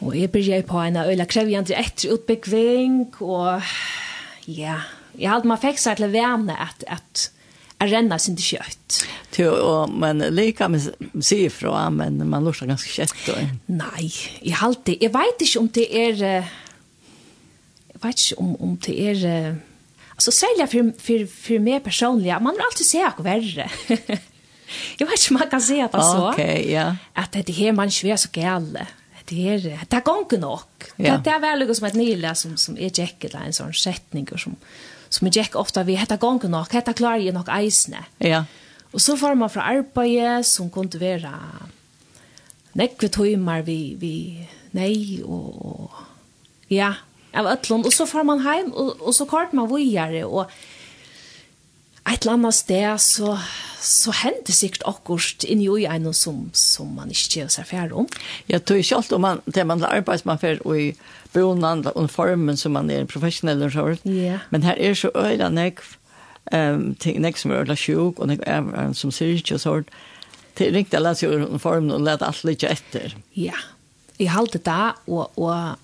[0.00, 3.62] och jag började på en øyla krävjande etter utbyggving og
[4.46, 4.80] ja
[5.18, 7.30] jeg hadde man fikk seg til å värme at, at
[7.80, 9.02] jeg renner sin til kjøtt.
[9.38, 10.80] Jo, og men lika med
[11.20, 13.48] sig ifrån, men man lurer ganske kött Og...
[13.66, 16.16] Nei, jeg har jeg vet ikke om det är,
[17.92, 19.56] jeg vet ikke om, om det er,
[20.14, 22.40] Alltså sälja för för för mer personliga.
[22.40, 23.70] Man vill alltid se hur värre.
[24.98, 26.30] jag vet inte man kan se att så.
[26.30, 26.96] Okej, okay, ja.
[27.12, 28.86] Att det här man svär så gärna.
[29.24, 30.60] Det är det går nog.
[30.96, 31.16] Ja.
[31.24, 34.28] Det är väl något som ett nyla som som är Jack eller en sån sättning
[34.36, 34.56] som
[35.08, 36.72] som är Jack ofta vi heter går nog.
[36.72, 38.04] Heter klarar ju nog isne.
[38.18, 38.44] Ja.
[38.90, 41.34] Och så får man från arbete som kunde vara
[42.72, 45.90] nekve timmar vi vi nej och, och
[46.68, 46.94] ja
[47.34, 50.50] av ötlund och så far man hem och, och så kort man vojare och
[52.12, 53.38] ett eller annet sted så,
[53.80, 58.08] så hender sikkert akkurat inni i en som, som man ikke gjør seg ferdig om.
[58.50, 60.94] Jeg tror ikke alt om man, det man arbetar man fer og i
[61.34, 64.00] och og formen som man er en professionell og sånt.
[64.06, 64.38] Yeah.
[64.50, 65.80] Men her er så øyla nek,
[66.52, 69.88] um, ting, nek som er øyla sjuk og nek er, som ser ikke og sånt.
[70.58, 73.16] Det er riktig å lese uniformen og lete alt litt etter.
[73.34, 73.62] Ja, yeah.
[74.18, 75.78] jeg halte det og, og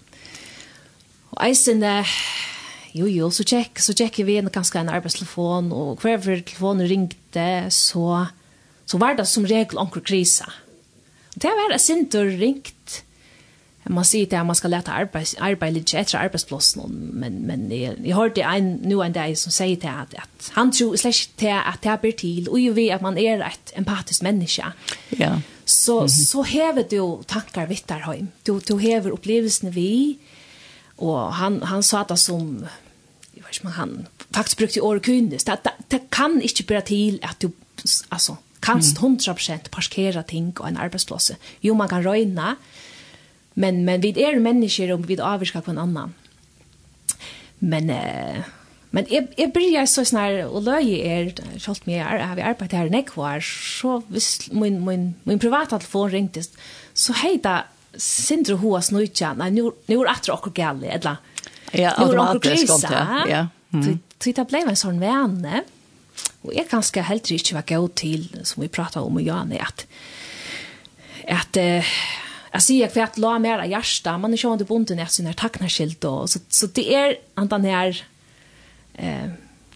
[1.39, 2.01] Og eisene,
[2.99, 7.49] jo jo, så tjekk, så tjekker vi en ganske en arbeidstelefon, og hver telefonen ringte,
[7.71, 8.25] så,
[8.89, 10.49] så var det som regel onker krisa.
[11.37, 13.05] Og det var det sinter ringt,
[13.89, 18.17] man sier det man skal lete arbeid, arbeid litt etter arbeidsplassen, men, men jeg, jeg
[18.17, 21.81] hørte en, nå en dag som sier det at, at han tror slett til at
[21.85, 24.73] det blir til, og jo vi at man er et empatisk menneske.
[25.17, 25.39] Ja.
[25.65, 26.27] Så, mm -hmm.
[26.27, 28.29] så hever du tankar vittar hjem.
[28.47, 30.19] Du, du hever opplevelsene vi,
[30.99, 32.67] Och han han sa att som
[33.35, 35.45] jeg vet ikke man han faktiskt brukte år kunnes.
[35.45, 37.51] det, det, det kan ikke bli til att du
[38.11, 41.33] alltså kanst 100% parkera ting och en arbeidsplass.
[41.61, 42.57] Jo man kan röjna
[43.55, 46.15] men men vi är människor og vi avviska på en annan.
[47.59, 48.45] Men eh,
[48.91, 52.73] men jag jag börjar så snar och er, är om mig er, har vi arbetat
[52.73, 53.41] här i nekvar
[53.81, 56.51] så hvis min min min privata telefon ringtes
[56.95, 57.65] så hejda
[57.97, 61.17] sindre hoa snutja, nei, nu, nu er atra okkur gali, edla.
[61.73, 63.47] Ja, nu automatisk kom det, ja.
[63.71, 63.99] Mm.
[64.19, 65.65] Så det ble en sånn vane,
[66.43, 69.85] og jeg kanskje heller ikke var god til, som vi pratet om i jane, at,
[71.29, 71.91] at uh,
[72.55, 75.37] jeg sier hva jeg la mer av hjertet, man er sjående bonden etter sin her
[75.39, 78.01] takknerskilt, og, så, så det er andan her,
[78.97, 79.29] eh,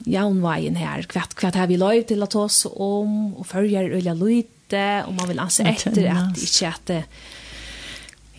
[0.08, 4.16] jaunveien her, hva, hva har vi lov til å ta oss om, og følger øyla
[4.18, 7.02] lyte, og man vil anse etter at ikke at det,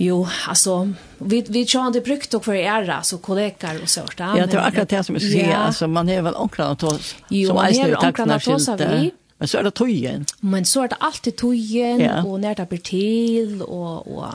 [0.04, 4.38] Jo, alltså vi vi tror inte brukt och för era så kollegor och sånt där.
[4.38, 5.50] Ja, det var akkurat det som jag skulle.
[5.50, 5.56] Ja.
[5.56, 8.38] Alltså man är väl onklar att ta som är tackna
[8.78, 9.12] vi.
[9.38, 10.26] Men så är det tojen.
[10.40, 12.24] Men så är det alltid tojen ja.
[12.24, 14.34] och när det blir till och och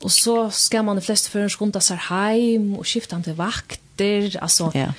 [0.00, 4.70] och så ska man de flesta för skunda sig hem och skifta till vakter alltså.
[4.74, 4.92] Ja.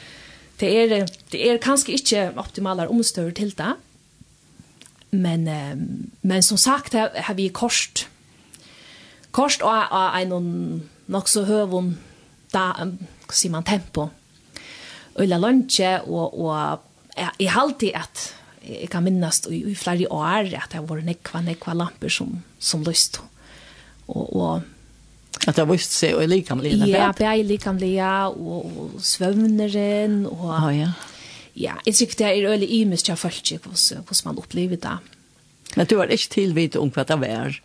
[0.57, 3.73] Det är det är kanske inte optimala omstör till det.
[5.09, 5.49] Men
[6.21, 8.07] men som sagt har vi kost
[9.35, 10.35] kost og og ein
[11.11, 11.95] nok så høvun
[12.53, 12.71] da,
[13.27, 14.09] hva sier man, tempo.
[15.19, 16.81] Ulla lunche og, og
[17.15, 18.23] jeg, jeg alltid at
[18.65, 22.83] jeg kan minnes i, i flere år at det var nekva, nekva lamper som, som
[22.87, 23.19] lyst.
[24.07, 24.63] Og, og
[25.45, 26.71] At det vist seg og er likamlig?
[26.89, 30.47] Ja, bare likamlig, og, og svøvneren, og...
[30.55, 30.71] ja.
[30.85, 30.93] ja.
[31.55, 34.97] Ja, jeg tykker det er øyelig imisk jeg følte hvordan man opplever det.
[35.75, 37.55] Men du har ikke tilvitt om hva det var?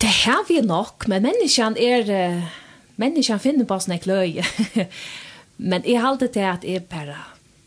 [0.00, 2.10] det har vi nok, men menneskene er...
[2.10, 2.42] uh,
[2.96, 4.42] människan finner bara sånne klöj.
[5.56, 7.16] men jag håller det at jeg bare...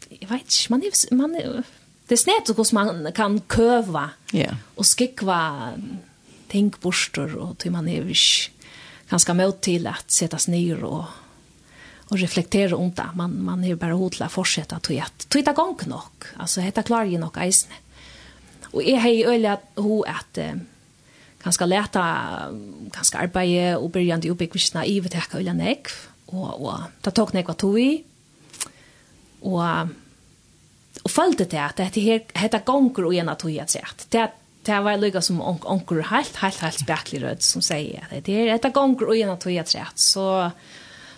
[0.10, 1.16] Jeg vet ikke, man er...
[1.16, 1.64] man er
[2.06, 4.10] det snett hvordan man kan köva.
[4.32, 4.40] Ja.
[4.40, 4.56] Yeah.
[4.76, 5.74] Och skikva
[6.48, 8.50] ting borster og til man är viss
[9.10, 11.06] ganska mot till att sätta ned og,
[12.12, 13.10] og reflektere om det.
[13.16, 16.26] Man man är bara hotla fortsätta tog att tog det gång nog.
[16.38, 17.72] Alltså heta klar ju nog eisen.
[18.72, 20.38] Och är hej öliga ho at
[21.46, 22.06] kanskje leta,
[22.96, 25.92] kanskje arbeide og begynne å bygge visene i vedtekket eller nek,
[26.34, 27.92] og, og da tok nek hva tog i,
[29.46, 29.94] og,
[31.04, 34.08] og følte det at dette her, dette gonger og ena tog i at sett.
[34.14, 34.26] Det,
[34.66, 38.54] det var lykka som onker helt, helt, helt spekler rød som sier at det er
[38.56, 40.50] dette gonger og ena tog i at sett, så,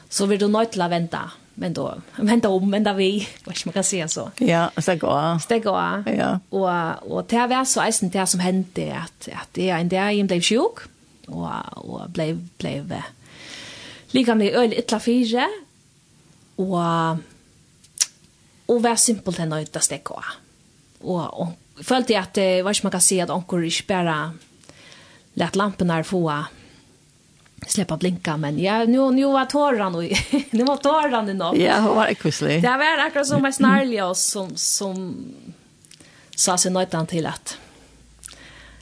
[0.10, 1.24] så vil du nødt til å vente
[1.60, 4.32] men då men då men där vi vad ska man kan säga så.
[4.38, 5.40] Ja, så går.
[5.40, 6.04] Så går.
[6.18, 6.40] Ja.
[6.50, 10.12] Och och det var så isen det som hände att att det är en där
[10.12, 10.78] i blev sjuk
[11.28, 13.02] och och blev blev
[14.12, 15.48] lika med öl illa fyra
[16.56, 17.18] och
[18.68, 20.24] och var simpelt en nöjda stäcka.
[21.02, 21.48] Och, och
[21.84, 24.34] följde att, vad man kan säga, att onkor inte bara
[25.34, 26.44] lät lamporna få
[27.66, 30.04] släppa blinka men ja nu nu var tåran och
[30.52, 31.54] nu var tårran ändå.
[31.58, 32.62] Ja, hon var ekvislig.
[32.62, 35.26] Det var akkurat som en snarlig som som
[36.36, 37.58] sa sig nöjtan till att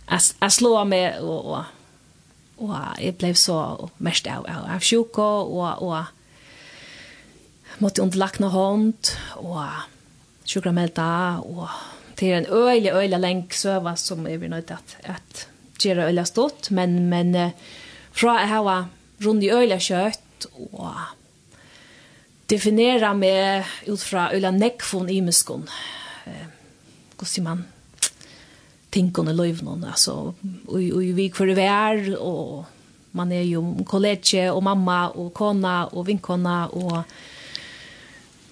[0.06, 1.64] att, slå med och, och
[2.58, 6.04] och jag blev så mest av av, av sjuk och och, och
[7.78, 9.64] måtte under hand och
[10.46, 11.68] sjukramälta och
[12.16, 16.26] det är en öjlig öjlig länk söva som är vi nåt att att göra öjliga
[16.26, 17.52] stått men men
[18.16, 18.88] fra jeg har
[19.26, 20.96] rundt i øyla kjøtt og
[22.50, 25.66] definera meg ut fra øyla nekvån i muskon.
[26.26, 27.66] Hvordan sier man?
[28.96, 30.14] Tinkon i løyvnån, altså,
[30.72, 32.64] og vi hvor vi er, og
[33.16, 37.04] man er jo kollegje, og mamma og kona og vinkona og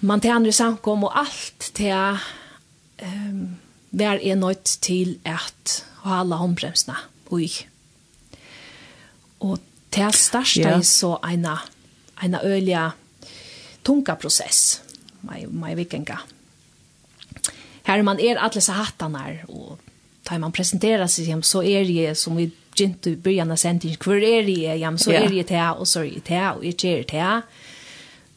[0.04, 2.18] man tjener samkom og alt til
[3.00, 3.56] um,
[3.92, 6.96] vær er nødt til at ha alle håndbremsene
[7.30, 7.73] og ikke
[9.38, 9.58] Och
[9.90, 10.00] det
[10.56, 10.78] Ja.
[10.78, 11.46] er så en,
[12.22, 12.90] en øyelig
[13.84, 14.80] tunga prosess,
[15.22, 16.18] Mai mai vikenga.
[17.82, 19.78] Här man er alle så hattarna og
[20.30, 23.98] da man presenterer seg, hem så er det som vi begynte i början av sändningen.
[24.00, 24.78] Hvor er det?
[24.80, 27.42] Ja, så er det til, og så er det til, og jag er det här.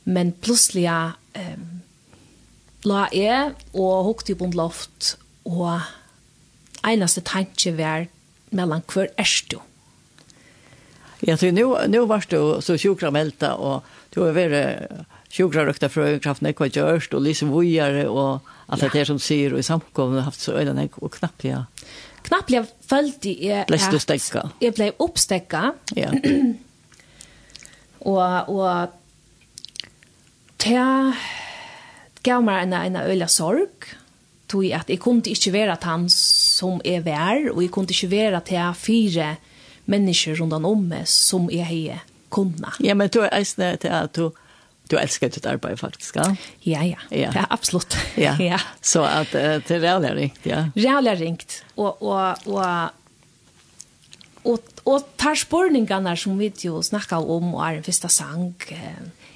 [0.04, 1.82] Men plötsligt um,
[2.84, 5.82] la jeg og hukte på en loft og
[6.88, 8.06] eneste tanke var
[8.52, 9.60] mellan hver er du?
[11.20, 14.78] Ja, så nu, nu var du så sjukra melta och du har varit
[15.30, 19.54] sjukra rökta frökraft när jag görst och liksom vojare och allt det där som säger
[19.54, 21.66] och i samkomna haft så öden och knappt ja.
[22.22, 24.50] Knappt jag följde är Läst du stäcka.
[24.60, 25.74] Jag blev uppstäcka.
[25.96, 26.12] Ja.
[28.00, 28.90] och och
[30.58, 31.14] ta
[32.22, 33.66] gav mig en en öla sorg
[34.48, 38.08] tog att jag kunde inte vara att han som är vär och jag kunde inte
[38.08, 39.36] vara att jag fyra
[39.88, 42.78] mennesker rundt om meg som jeg har kunnet.
[42.84, 44.32] Ja, men du er snäll til at du
[44.88, 46.28] du elsker ditt arbeid faktisk, ja?
[46.64, 47.02] Ja, ja.
[47.12, 47.32] ja.
[47.36, 47.96] ja absolut.
[48.16, 48.36] Ja.
[48.40, 48.60] ja.
[48.82, 50.70] Så at uh, det är ringt, ja.
[50.76, 51.64] Rejält ringt.
[51.76, 52.90] Og, og, og,
[54.44, 58.56] og, og tar spårningarna som vi jo snackade om og er en første sang.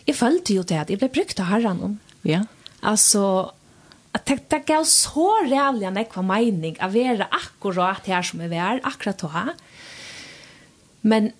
[0.07, 1.99] Jeg følte jo till at jeg ble brukt av herren.
[2.23, 2.45] Ja.
[2.81, 3.51] Altså,
[4.15, 8.55] at det, det gav så rejält en ekva mening å være akkurat her som jeg
[8.55, 9.45] var, akkurat ha
[11.01, 11.31] Men,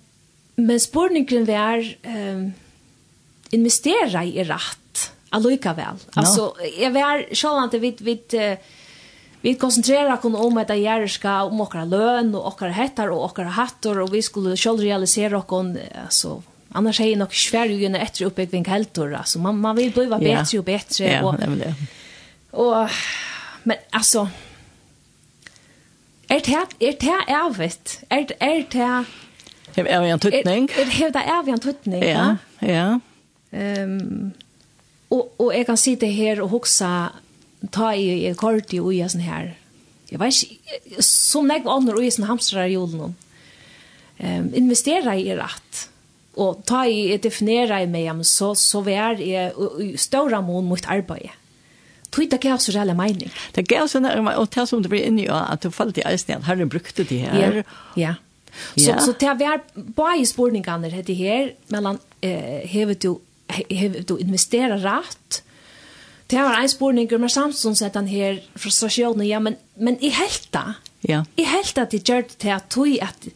[0.56, 2.52] men spurningen var um,
[3.50, 5.96] investera i rätt allikevel.
[5.98, 6.20] Ja.
[6.20, 8.56] Alltså jag var sjålan til vid vidt uh,
[9.42, 13.44] vi koncentrerar kun om att det ska om okra lön og okra hettar og okra
[13.44, 16.42] hattar og vi skulle själv realisera okon alltså
[16.72, 20.06] annars är nog Sverige ju en efter uppbyggning helt då alltså man man vill bli
[20.06, 21.74] bättre och bättre ja, och, det
[22.50, 22.88] och
[23.62, 24.28] men alltså
[26.28, 29.04] är det är det är vet är är det
[29.76, 30.68] Hev er en tutning.
[30.70, 32.36] är det vi en tutning, ja.
[32.58, 33.00] Ja.
[33.50, 34.32] Ehm
[35.08, 37.12] och och jag kan sitta här och huxa
[37.70, 39.54] ta i i kort i och sån här.
[40.08, 40.34] Jag vet
[41.04, 43.14] som nägg andra i sån hamstrar i julen.
[44.18, 45.88] Ehm investera i rätt.
[46.34, 51.30] Och ta i definiera i mig så så vär är stora mån mot arbete.
[52.10, 53.30] Tvitta gav så jävla mening.
[53.52, 56.02] Det gav så reelle mening, og det som det blir inni, at du falt i
[56.04, 57.62] eisen, at herren brukte de her, ja.
[57.96, 58.14] ja.
[58.76, 63.18] Så så det är bara i spårningarna det här mellan eh hevet du
[63.70, 65.42] hevet du investera rätt.
[66.26, 70.74] Det var en spårning med Samson sett han här frustrationen ja men men i helta.
[71.00, 71.24] Ja.
[71.36, 73.26] I helta det gjorde det att tog att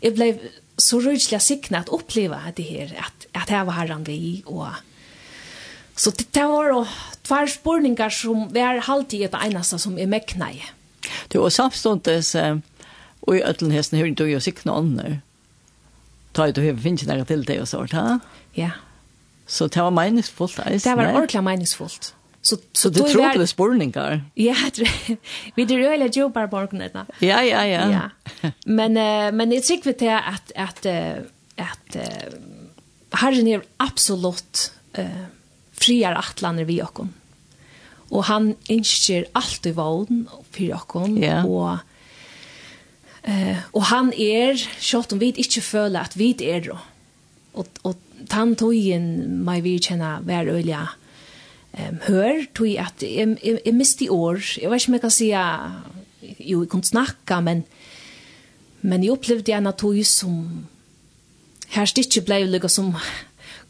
[0.00, 0.38] jag blev
[0.76, 4.66] så rysliga sikna att uppleva det här att att det var herran vi och
[5.96, 6.86] Så det var då
[7.22, 10.62] två spårningar som var halvtid ett ena som är mäknade.
[11.28, 12.36] Du och samstundes
[13.28, 15.20] Og i ötlen hesten hur du gör sikna ånder.
[16.32, 18.18] Ta ut och hur finns det till dig och sånt, ha?
[18.52, 18.70] Ja.
[19.46, 20.56] Så det var meningsfullt.
[20.56, 22.14] Det var ordentligt meningsfullt.
[22.42, 24.24] Så, så, du tror det var spårningar?
[24.34, 24.54] Ja,
[25.54, 27.04] vi det röjla jobbar borgen där.
[27.18, 27.90] Ja, ja, ja.
[27.90, 28.50] ja.
[28.64, 31.24] Men, uh, men jag tycker det är att, att, uh,
[31.56, 32.02] att uh,
[33.10, 35.04] Herren är absolut uh,
[35.72, 37.06] friar atlaner vi och
[38.08, 41.44] Och han inskjer allt i vågen för och Ja.
[41.44, 41.78] och
[43.28, 46.76] Eh, og han er, selv om vi ikke føler at vi er det,
[47.58, 47.96] og, og
[48.30, 50.86] tann tøyen meg vi kjenner hver øyla
[51.76, 55.04] um, hør, tøy at jeg, jeg, jeg miste i år, jeg vet ikke om jeg
[55.04, 57.64] kan si jo, jeg kunne snakke, men
[58.80, 60.36] men jeg opplevde en tog som
[61.74, 62.92] her stikker ble lukket som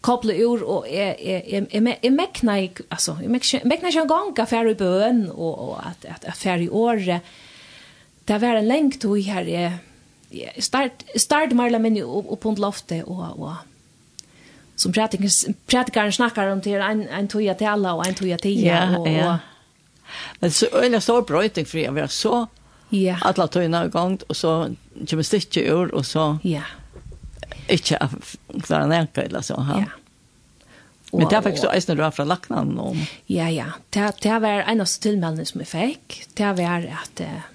[0.04, 4.10] koble ur, og jeg, jeg, jeg, jeg, jeg mekna ikke, altså, jeg mekna ikke en
[4.12, 7.24] gang at færre i bøen, og, og at, at, at færre i året,
[8.28, 13.40] det var en lengt tog her jeg start, start Marla minni opp på loftet og,
[13.40, 13.56] og
[14.78, 18.82] som prætikaren snakkar om til en, en tog til alle og en tog til ja,
[18.98, 19.38] og, ja.
[20.40, 22.46] Men så er det stor brøyting for jeg var så
[22.92, 23.16] ja.
[23.24, 24.52] alle togene i gang og så
[25.08, 26.62] kommer stikket ur og så ja.
[27.68, 27.98] ikke
[28.62, 29.80] klare nærke eller så ja.
[29.86, 29.96] ja.
[31.12, 32.98] Men det fikk du eisen du var fra Laknan om?
[33.32, 33.70] Ja, ja.
[33.96, 36.16] Det, det var en av tilmeldene som jeg fikk.
[36.36, 37.22] Det var at...
[37.24, 37.46] Uh,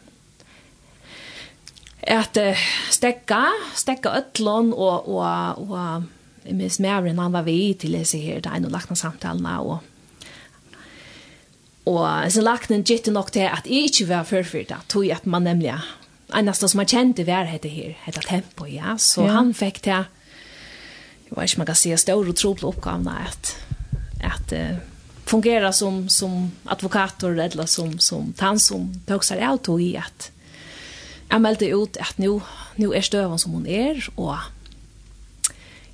[2.08, 3.46] at uh, stekka,
[3.80, 8.52] stekka ötlån og, og, og Miss Maren han var vi til å se her det
[8.52, 9.90] er og lakna samtalene og
[11.84, 15.44] Og så lakna gitt nok til at jeg ikke var forfyrt at tog at man
[15.44, 15.74] nemlig
[16.34, 18.96] eneste som man kjente var dette her, dette tempo, ja.
[18.98, 19.34] Så ja.
[19.36, 20.08] han fikk til,
[21.28, 23.52] jeg vet ikke man kan si, større og trolig oppgavene at,
[24.24, 24.80] at uh,
[25.28, 30.32] fungera som, som advokator eller som, som tann som tog seg av tog i at
[31.34, 32.38] jeg meldte ut at nå,
[32.78, 34.38] nå er støven som hun er, og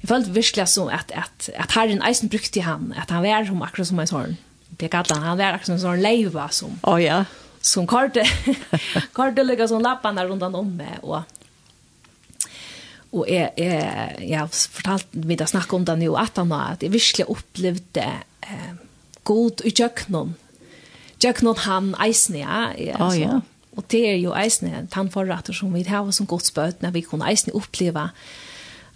[0.01, 3.63] jeg følte virkelig som at, at, at herren eisen brukte han, at han var som
[3.63, 4.37] akkurat som en sånn,
[4.79, 7.23] det kallte han, han var akkurat som en sånn leiva som, oh, ja.
[7.63, 8.25] som karte,
[9.17, 11.23] karte lykket sånn lappene rundt han om med, og
[13.09, 16.75] og jeg, jeg, jeg har fortalt meg å snakke om det nå, at han har,
[16.75, 18.03] at jeg virkelig opplevde
[18.45, 18.75] eh,
[19.25, 20.35] god i kjøkkenen,
[21.17, 23.39] kjøkkenen han eisen, ja, jeg, oh, ja.
[23.79, 27.55] Og det er jo eisne tannforretter som vi har som godsbøt når vi kunne eisne
[27.55, 28.09] oppleve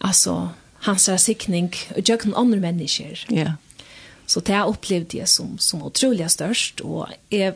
[0.03, 0.51] altså
[0.83, 3.25] hans sikning og jøkken andre mennesker.
[3.31, 3.55] Ja.
[4.27, 7.55] Så det har opplevd det som, som utrolig størst, og jeg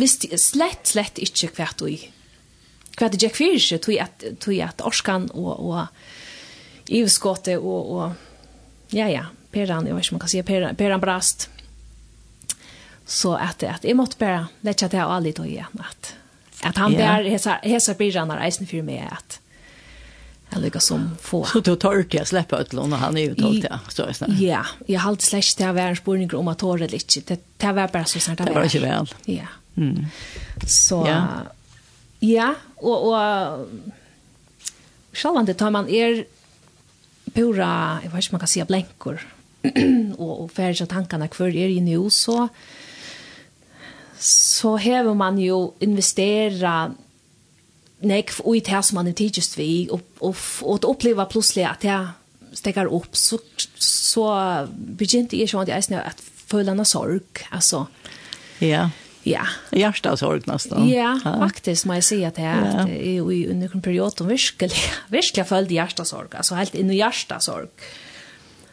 [0.00, 1.88] visste slett, slett ikke hva du
[3.00, 8.96] hva det gikk fyrir seg, tog at, tog at orskan og, og ivskåte og, og
[8.96, 11.48] ja, ja, peran, jeg vet ikke om man kan si, peran, peran brast.
[13.08, 15.84] Så at, at jeg måtte bare, det er ikke at jeg har aldri tog igjen,
[15.86, 16.12] at
[16.62, 17.16] at han yeah.
[17.16, 19.40] bär hesa hesa bidrarna reisen för mig att
[20.50, 21.44] Jag lyckas som få.
[21.52, 23.78] Så du tar ut jag släppa ut lån låna han är ju tolkt ja.
[23.88, 24.44] Så är det.
[24.44, 27.20] Ja, jag har alltid släppt det här världens spårning om att ta det lite.
[27.20, 28.46] Det det var bara så sånt där.
[28.46, 29.14] Det var inte väl.
[29.24, 29.46] Ja.
[29.76, 30.06] Mm.
[30.66, 31.26] Så ja,
[32.18, 33.66] ja och och
[35.12, 36.24] själva det tar man er
[37.32, 39.20] pura, jag vet inte man kan säga blänkor
[40.16, 42.48] och och färja tankarna kvar er i nu så
[44.20, 46.90] så hever man jo investera
[48.00, 51.66] nek och i det som man er tidligst vi, og, og, og att uppleva plötsligt
[51.66, 52.08] att jag
[52.52, 53.38] stegar upp så,
[53.78, 56.16] så begynte jeg jag sånt jag snö at
[56.46, 57.86] följa en sorg altså.
[58.58, 58.90] ja
[59.22, 61.38] ja Hjärsta sorg nästan ja, ja.
[61.38, 62.88] faktiskt må jag säga att det är ja.
[63.32, 64.76] i under en period som verkligen
[65.08, 67.68] verkligen följde hjärta sorg alltså helt in i hjärta sorg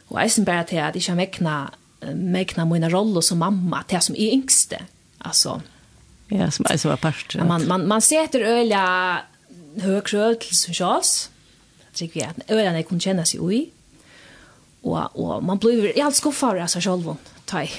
[0.08, 1.72] och jag sen bara att jag inte mäkna
[2.16, 4.82] mäkna mina roller som mamma till som är yngste
[5.18, 5.62] alltså
[6.28, 8.02] ja som alltså var past man man man
[8.32, 9.18] det öliga
[9.82, 11.30] högkröl till socials
[11.94, 13.70] tycker jag att öliga kan känna sig oj
[14.82, 17.16] och och man blir i allt skuffar alltså själv
[17.46, 17.72] taj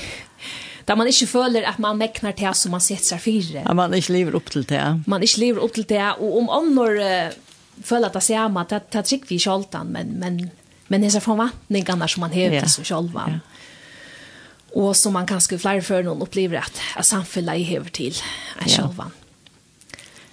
[0.89, 3.63] där man ikke føler at man meknar til som man setter seg fire.
[3.67, 6.49] ja, man inte lever upp till det man ikke lever opp til det Og om
[6.49, 7.33] annor uh,
[7.85, 10.51] føler at det ser man att det trykker vi själv men men
[10.89, 12.61] men dessa förväntningarna som man har ja.
[12.61, 13.11] til seg selv.
[13.15, 13.39] ja
[14.75, 18.17] og som man kanskje flere før noen opplever at, at samfunnet är över till
[18.59, 19.11] en själva.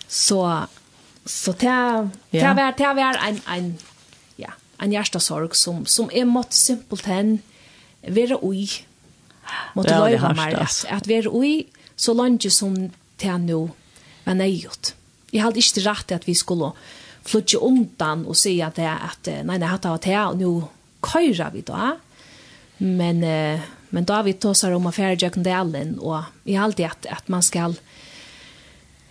[0.07, 0.67] Så,
[1.25, 2.53] så det är ja.
[2.53, 3.77] det är en, en,
[4.35, 7.39] ja, en hjertesorg som, som är mått simpelt hen
[8.07, 8.85] vara oj.
[9.73, 11.65] Mått ja, löjva mig att, at være ui
[11.95, 12.75] så langt som
[13.21, 13.69] det nå
[14.25, 14.95] var nøyot.
[15.31, 16.71] Jeg hadde ikke rett at vi skulle
[17.25, 20.51] flytte undan og si at, det at att nei, nej, det var det og nå
[21.01, 21.95] køyrer vi da.
[22.77, 27.27] Men eh, Men David tåsar om affärer Jack Dalen och i allt det att, att
[27.27, 27.73] man ska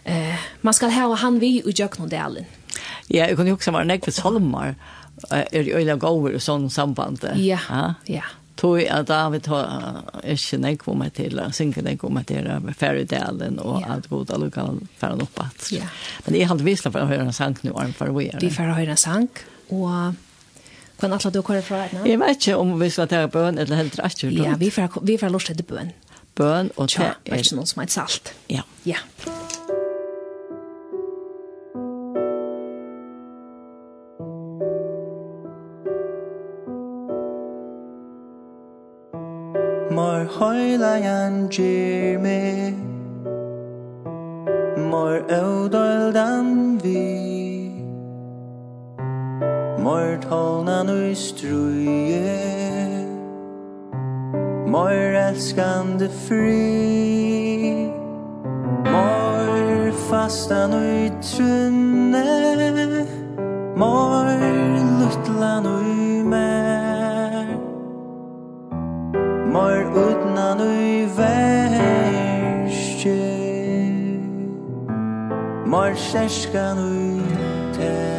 [0.05, 2.45] eh man ska ha han vi i Jack Dalen.
[3.07, 4.75] Ja, jag kunde också vara näck för Solmar
[5.31, 7.29] är ju öliga gåvor och sån samband.
[7.35, 7.59] Ja.
[7.69, 7.95] Ja.
[8.05, 8.23] ja.
[8.57, 9.67] Tog att David har
[10.25, 14.01] ikke nek på mig till synka den kommer till affärer Dalen och ja.
[14.35, 15.73] alle kan fære opp at.
[15.73, 15.83] Ja.
[16.25, 18.41] Men det är vist visst för att en sang nu Arne, för vi är.
[18.41, 19.31] Det för höra en sank
[19.69, 19.91] och
[21.05, 22.09] Hvordan atler du kører fra henne?
[22.09, 24.23] Jeg vet ikke om vi skal ta bøn eller helt rett.
[24.25, 25.91] Ja, vi får, vi får lort etter bøn.
[26.35, 27.03] Bøn og tja.
[27.03, 28.33] Ja, det er ikke noen som er et salt.
[28.49, 28.63] Ja.
[28.89, 28.97] Ja.
[39.93, 42.73] Mor høyla jan gir me
[44.89, 47.14] Mor eudoldan vi
[50.15, 53.07] Mor tålna nu struje
[54.67, 57.91] Mor elskande fri
[58.85, 63.07] Mor fasta nu trunne
[63.77, 64.27] Mor
[65.01, 65.83] luttla nu
[66.25, 67.47] mer
[69.53, 71.89] Mor utna nu verste
[75.67, 77.21] Mor skärskan nu
[77.77, 78.14] ter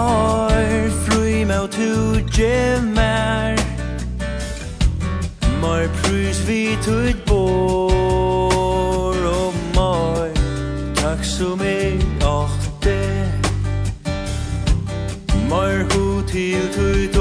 [0.00, 1.92] mor frui me og tu
[2.36, 3.56] gemmer
[5.62, 10.28] Mar prus vi tut bor Og mor
[11.00, 12.98] takk som er åtte
[15.50, 17.19] mor hu til tut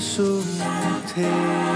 [0.00, 1.69] så mot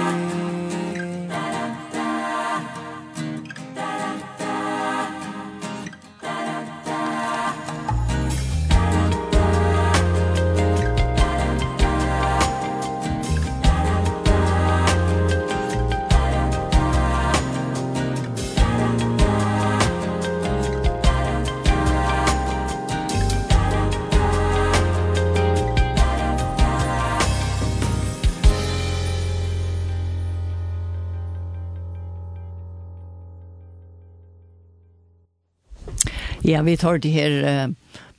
[36.45, 37.71] Ja, vi tar det her uh,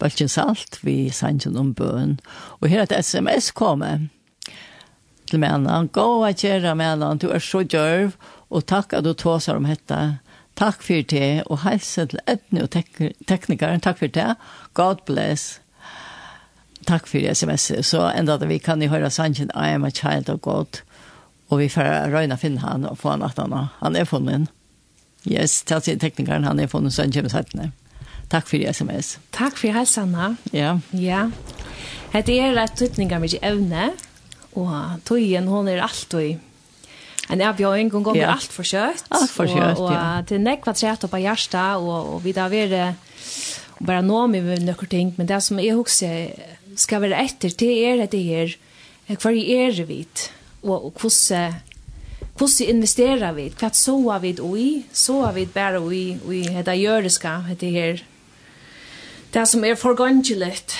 [0.01, 2.17] Bølgen Salt, vi sender om bøn.
[2.59, 4.07] Og her er et sms kommet
[5.29, 5.91] til mennene.
[5.93, 8.15] Gå og kjære mennene, du er så djørv,
[8.49, 9.99] og takk at du tåser om dette.
[10.57, 12.97] Takk for det, og helse til etne og tek
[13.29, 13.83] teknikeren.
[13.85, 14.33] Takk for det.
[14.73, 15.59] God bless.
[16.89, 17.71] Takk for sms.
[17.85, 20.81] Så enda det vi kan høre sangen I am a child of God.
[21.49, 24.49] Og vi får røyne finne han og få han at han, han er funnet.
[25.29, 27.73] Yes, takk til teknikeren, han er funnet sangen med sattene.
[28.31, 29.15] Takk for SMS.
[29.35, 30.33] Takk for helsanna.
[30.55, 30.77] Ja.
[30.91, 31.27] Ja.
[32.13, 33.91] Hette er et tøtninga mykje evne,
[34.55, 36.39] og tøyen hon er alltid
[37.33, 38.33] en avbjøring, hun går ja.
[38.35, 39.07] alt for kjøtt.
[39.09, 40.01] Alt for kjøtt, og, ja.
[40.19, 42.75] Og til nekva trett opp av hjertet, og, og vi da vil
[43.81, 48.03] bare nå med nøkker ting, men det som jeg husker skal være etter, det er
[48.11, 48.57] det her,
[49.09, 50.29] hva er det vidt,
[50.63, 51.61] og, og hvordan
[52.35, 53.45] Hvordan investerer vi?
[53.55, 54.83] Hva så vi i?
[54.91, 58.01] Så vi bare i, i dette gjøreska, dette her
[59.35, 60.75] det som er förgångsligt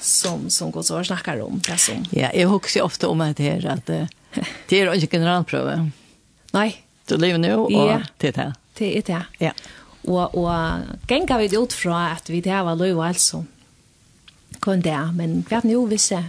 [0.00, 2.04] som som går så snackar om det som.
[2.10, 3.86] Ja, jag huxar ofta om att det här att
[4.68, 5.90] det är inte generalprøve.
[6.52, 8.02] Nej, du lever nu och ja.
[8.18, 8.52] det här.
[8.78, 9.24] Det är det.
[9.38, 9.52] Ja.
[10.04, 10.52] Och och
[11.08, 13.44] gänga vi ut från att vi det var löv alltså.
[14.60, 16.24] Kon där, men vi har nu vissa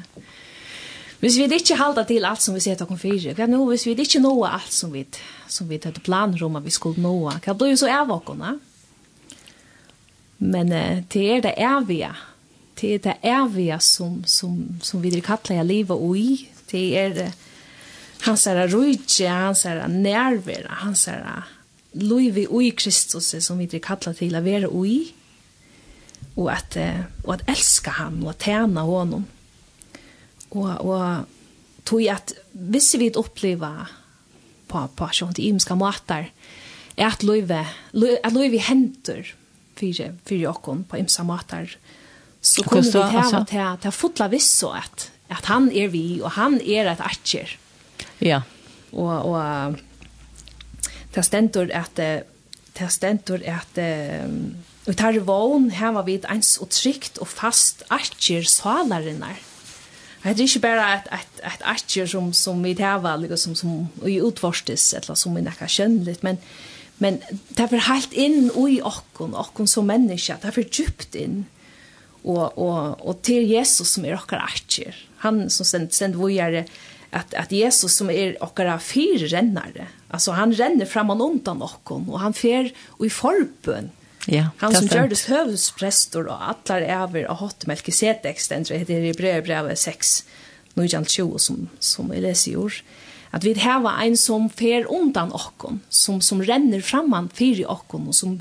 [1.20, 3.93] Hvis vi ikke halda til alt som vi ser takken fyrir, hva nå, hvis vi
[3.95, 5.05] ikke nå alt som vi,
[5.47, 8.49] som vi tatt planer om at vi skulle nå, hva blir jo så av okkona?
[8.49, 8.72] Mm
[10.43, 12.11] Men uh, det er det evige.
[12.79, 16.49] Det er det evige som, som, som vi vil kalle jeg livet og i.
[16.71, 17.31] Det er det
[18.23, 21.43] hans er rujtje, hans er nerver, hans er
[21.99, 25.11] livet ui Kristus som vi kallar til å være og.
[26.33, 26.77] Og at,
[27.25, 29.27] og at elska han og at tjena honom.
[30.53, 33.73] Og, og tog at hvis vi oppleva
[34.71, 36.31] på, på sånt imska måter,
[36.95, 37.69] er at livet,
[38.23, 39.33] at livet hentur
[39.76, 41.78] fyrir fyrir Jakob på imsa matar
[42.41, 46.21] så kommer det här att här ta fotla viss så att att han er vi
[46.21, 47.57] og han er ett atjer.
[48.19, 48.41] Ja.
[48.91, 49.76] Och och
[51.13, 51.99] ta stentor att
[52.74, 53.78] ta stentor att
[54.86, 59.39] Og tar vån här var vi ett ens och trygt og fast atjer salarinnar.
[60.24, 64.17] Det er ikke bara et, et, et atjer som som vi tar liksom som i
[64.17, 66.38] eller som vi nekker känn lite men
[67.01, 67.19] Men
[67.55, 71.43] det er helt inn i okken, okken som menneske, det er djupt inn.
[72.23, 74.95] Og, og, og til Jesus som er okker atjer.
[75.25, 76.63] Han som sender send vågjere
[77.13, 79.89] at, at Jesus som er okker av fire rennere.
[80.13, 83.91] Altså han renner fram og undan okken, og han fer og i forbønn.
[84.31, 89.15] Ja, han som gjør det høvdsprestor og atler over og hatt melkesetek, stendere heter i
[89.17, 90.13] brev, brev 6,
[90.77, 92.77] 1920 som, som jeg leser i år.
[93.34, 98.15] At vi har en som fer undan okkon, som, som renner framman fyri okkon, og
[98.15, 98.38] som,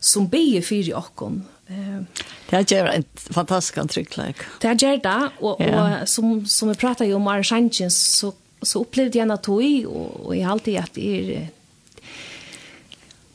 [0.00, 1.44] som beger fyri okkon.
[1.72, 4.36] Det har gjør en fantastisk antrycklägg.
[4.60, 6.02] Det här gjør det, och, yeah.
[6.02, 8.32] og som, som vi pratet jo om Arshantjen så,
[8.62, 11.48] så upplevde jag något i, och, och jeg har alltid att det är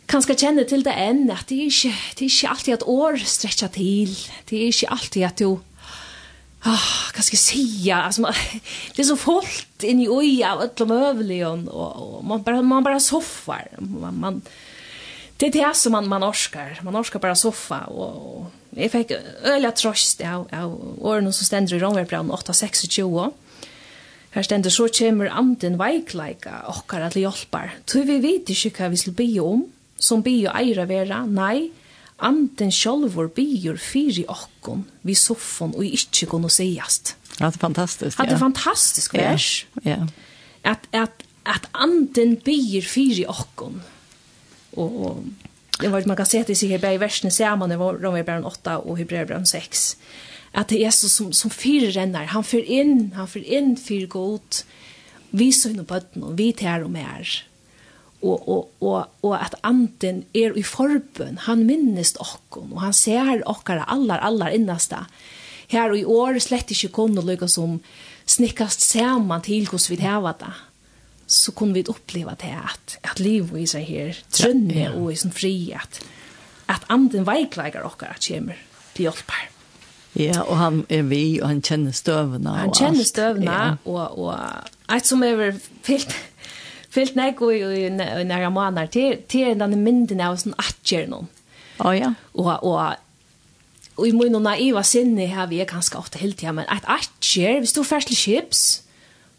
[0.08, 3.18] kanskje kjenne til det enn, at det er ikke, det er ikke alltid at år
[3.28, 4.14] stretcher til,
[4.50, 5.58] det er ikke alltid at du
[6.66, 7.66] Ah, hva skal jeg si?
[7.94, 8.38] Altså, man,
[8.96, 12.84] det er så fullt inn i oja och alla möjligen og, og, man bare, man
[12.84, 13.68] bara soffar.
[13.80, 14.42] Man, man
[15.38, 16.80] det er det som man man orskar.
[16.84, 19.12] Man orskar bara soffa og, og jeg fikk
[19.46, 23.34] öliga tröst av, av årene som stender i Rønverbrann 8-26.
[24.34, 27.76] Her stendur så kjemur anden veikleika okkar at hjelpar.
[27.86, 29.64] Tui vi vet ikke hva vi skal be om,
[29.98, 31.70] som be bygge eira vera, nei,
[32.18, 37.16] anden sjálvor byr fyri okkon vi soffon og ikkje kunnu seiast.
[37.38, 38.20] Ja, det er fantastisk.
[38.20, 38.26] Ja.
[38.26, 39.66] Det er fantastisk vers.
[39.86, 40.00] Ja.
[40.64, 43.82] At, at, at anden byr fyri okkon.
[44.78, 45.26] Og, og
[45.82, 48.98] det var, man kan se at det sier i versene sammen i Romerbæren 8 og
[48.98, 49.98] Hebreerbrevet 6.
[50.58, 52.26] At det er Jesus som, som fyrer renner.
[52.34, 54.64] Han fyrer inn, han fyrer inn fyrer godt.
[55.38, 57.30] Vi søgner bøtten og vi tar og mer
[58.28, 63.44] og, og, og, og at anden er i forbøn Han minnest okkon, og han ser
[63.46, 65.06] okkara allar, allar innasta.
[65.68, 67.80] Her og i år slett ikkje kunne lykka som
[68.28, 70.54] snikkast saman til hos vi hava det.
[71.28, 74.96] Så kunne vi oppleva det at, at livet i seg her, trønne ja, ja.
[74.96, 76.00] og i sin fri, at,
[76.72, 78.56] at anden veikleikar okkara kjemur
[78.96, 79.52] til hjelper
[80.18, 82.56] Ja, og han er vi, og han kjenner støvene.
[82.58, 83.74] Han kjenner støvna, ja.
[83.86, 85.52] og, og, et som er
[85.86, 86.16] fyllt,
[86.98, 91.30] fyllt nek og i nære måneder til, til denne mynden av sånn atjer noen.
[91.86, 92.16] Å ja.
[92.34, 93.04] Og, og
[93.98, 97.74] Og i mun naiva sinne har vi ganske ofte hele tiden, men et atjer, hvis
[97.74, 98.60] du først til chips,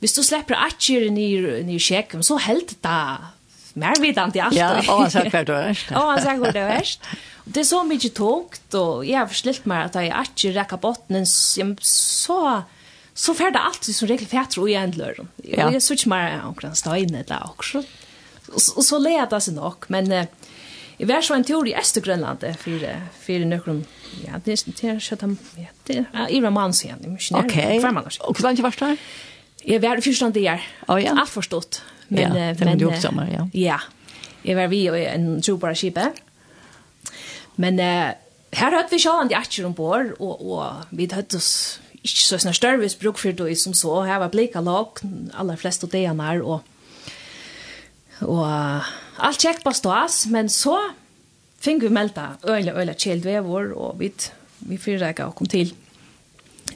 [0.03, 3.03] hvis du slipper atjer i kjekken, så helt det
[3.79, 4.57] mer vidant i alt.
[4.59, 5.93] Ja, og han sagt hva det verst.
[5.95, 7.07] og han sagt hva det verst.
[7.47, 11.23] Det er så mye tungt, og jeg har forslilt meg at jeg atjer rekker botten,
[11.27, 12.41] så
[13.19, 15.27] så fer det alltid som regel fætter og igjen lørdag.
[15.43, 15.66] Ja.
[15.66, 17.83] Og jeg synes ikke mer omkring støyne eller også.
[18.55, 20.53] Og så leder det seg nok, men uh,
[20.99, 22.85] jeg var så en tur i Østergrønland for,
[23.23, 23.83] for noen,
[24.23, 27.81] ja, det er kjøtt om, ja, det er i romans igjen, i misjonæren, okay.
[27.83, 28.09] hver mann.
[28.27, 28.95] Og hvordan var det?
[29.66, 31.12] Jeg var i fyrstand det år, Å ja.
[31.19, 31.83] alt forstått.
[32.09, 33.45] Men, ja, det var jo også sammen, ja.
[33.53, 33.79] Ja,
[34.47, 36.23] jeg var vi og en trobare skipet.
[37.59, 38.14] Men uh,
[38.55, 41.53] her hørte vi sjående i Atjer ombord, og, og vi hørte oss
[42.09, 44.03] ikke så snart større bruk for det som så.
[44.07, 45.01] Her var blika lag,
[45.35, 46.63] aller flest av det er, og,
[48.27, 48.47] og
[49.19, 50.77] alt kjekt på stås, men så
[51.63, 54.13] fikk vi melda øyla, øyla kjeld vevor, og vi,
[54.71, 55.75] vi fyrrega og kom til,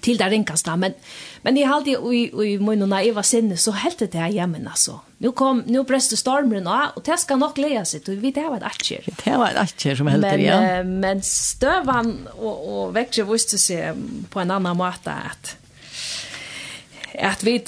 [0.02, 0.96] til der ringkasta, men
[1.42, 5.00] Men jag halde i i mun när Eva sinne så helt det här hemmen alltså.
[5.18, 8.00] Nu kom nu bräste stormen och och det ska nog läsa sig.
[8.04, 9.00] Du vi det var ett atcher.
[9.24, 10.60] Det var ett atcher som helt det ja.
[10.60, 13.94] Men men stövan och och växer visste sig
[14.30, 15.56] på en annan måta att
[17.22, 17.64] att vi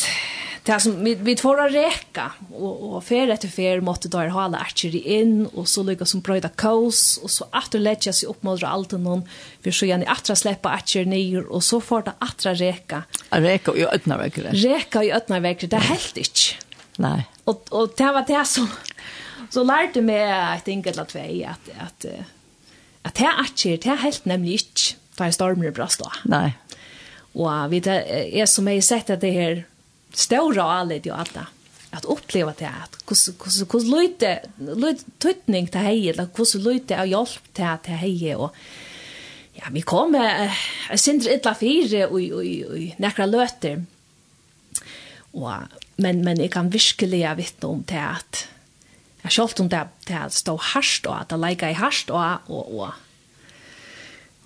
[0.65, 4.99] det som vi, vi får räcka och och för efter för måste då ha archery
[4.99, 8.93] in och så lägga som bröda kos och så åter lägga sig upp mot allt
[8.93, 9.29] någon
[9.63, 13.03] för så gärna åter släppa archery ner och så får det åter räcka.
[13.31, 14.43] Räcka i öppna veckor.
[14.43, 16.41] Räcka i öppna veckor det helt inte.
[16.97, 17.27] Nej.
[17.45, 18.69] Och och det var det som
[19.51, 22.05] så lärde mig I think att två att att
[23.03, 24.81] att det archery det helt nämligen inte
[25.15, 26.11] för stormar brast då.
[26.25, 26.59] Nej.
[27.33, 29.65] Och vi det är som jag sett att det här
[30.17, 31.47] stora allit ju alla
[31.91, 37.01] att uppleva det att hur hur hur lite lite tutning till hej eller kus lite
[37.01, 38.55] av hjälp till att hej och
[39.53, 40.45] ja vi kommer
[40.91, 43.85] äh, sindr illa fyra och och och några löter
[45.19, 45.51] och
[45.97, 48.49] men men jag kan verkligen vittna om det att
[49.23, 52.21] jag självt om det det att stå harst och att det lägga i harst och
[52.47, 52.89] och och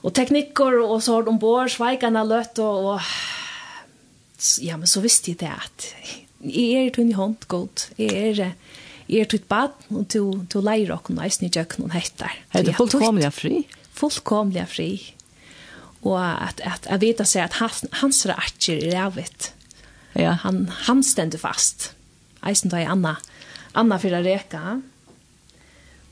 [0.01, 3.01] och tekniker och så har de bor svajkarna lött och, och
[4.63, 5.89] ja, men så visste jeg det at
[6.39, 7.89] jeg er tunn i hånd, godt.
[7.99, 8.55] Jeg er,
[9.09, 12.37] jeg er tunn bad, og du, du leier og noe, jeg ikke noen hettar.
[12.55, 13.63] Er det fullkomlig fri?
[13.99, 14.91] Fullkomlig fri.
[16.07, 19.51] Og at, at jeg vet seg at hans, hans ratjer er avvitt.
[20.15, 20.37] Ja.
[20.45, 21.91] Han, han stender fast.
[22.47, 23.17] Eisen tar jeg Anna,
[23.79, 24.79] Anna for å reka.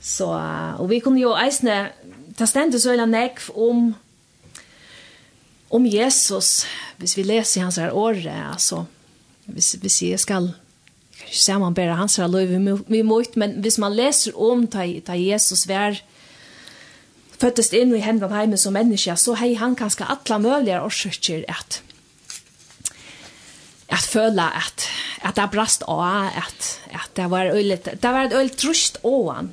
[0.03, 1.93] Så, og vi kunne jo eisne,
[2.39, 3.89] ta stender så veldig nekv om
[5.71, 6.65] om Jesus,
[6.99, 8.85] hvis vi leser hans her året, altså,
[9.47, 10.51] hvis, hvis jeg skal,
[11.19, 12.47] kan ikke se om han hans her lov,
[12.89, 15.99] vi må ut, men hvis man leser om ta, ta Jesus vær,
[17.37, 21.83] føttes inn i hendene hjemme som menneske, så hei han kanskje alle mulige årsøkker at,
[23.93, 24.87] at føle at,
[25.23, 29.31] at det brast av, at, at det var øyelig, det var et øyelig trusht av
[29.35, 29.53] han.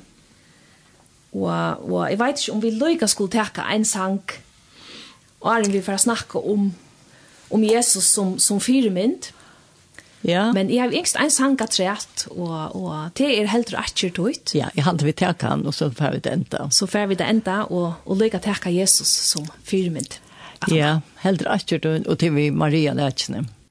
[1.34, 4.22] Og, og jeg vet ikke om vi løyga skulle teka en sang,
[5.44, 6.70] Og er vi for snakke om,
[7.52, 9.30] om Jesus som, som firemynd.
[10.24, 10.46] Ja.
[10.56, 14.54] Men jeg har yngst en sang at rett, og, og det er helt rett ut.
[14.56, 16.68] Ja, jeg hadde vi takket han, og så får vi det enda.
[16.72, 20.16] Så får vi det enda, og, og lykke takket Jesus som firemynd.
[20.72, 23.44] Ja, helt rett og til vi Maria lærkene.
[23.44, 23.63] Ja.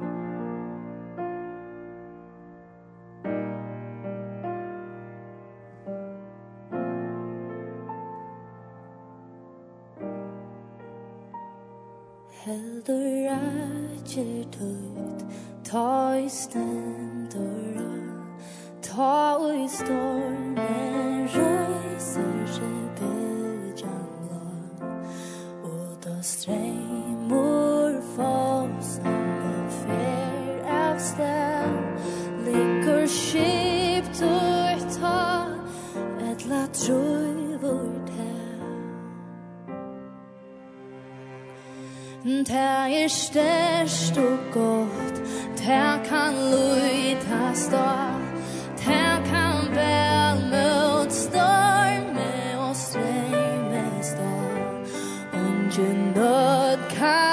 [15.74, 17.90] Ta i stendora
[18.82, 24.78] Ta i stormen Røyser seg bødjan
[25.66, 31.74] Og da streimor Fåsand og fer av sted
[32.46, 35.26] Ligger skipt og ta
[36.30, 37.23] Et la troi
[42.24, 45.18] Ta er størst og godt
[45.56, 47.90] Ta kan luita stå
[48.78, 54.32] Ta kan vel mot storme og streme stå
[55.34, 55.70] Om
[56.16, 57.33] nød kan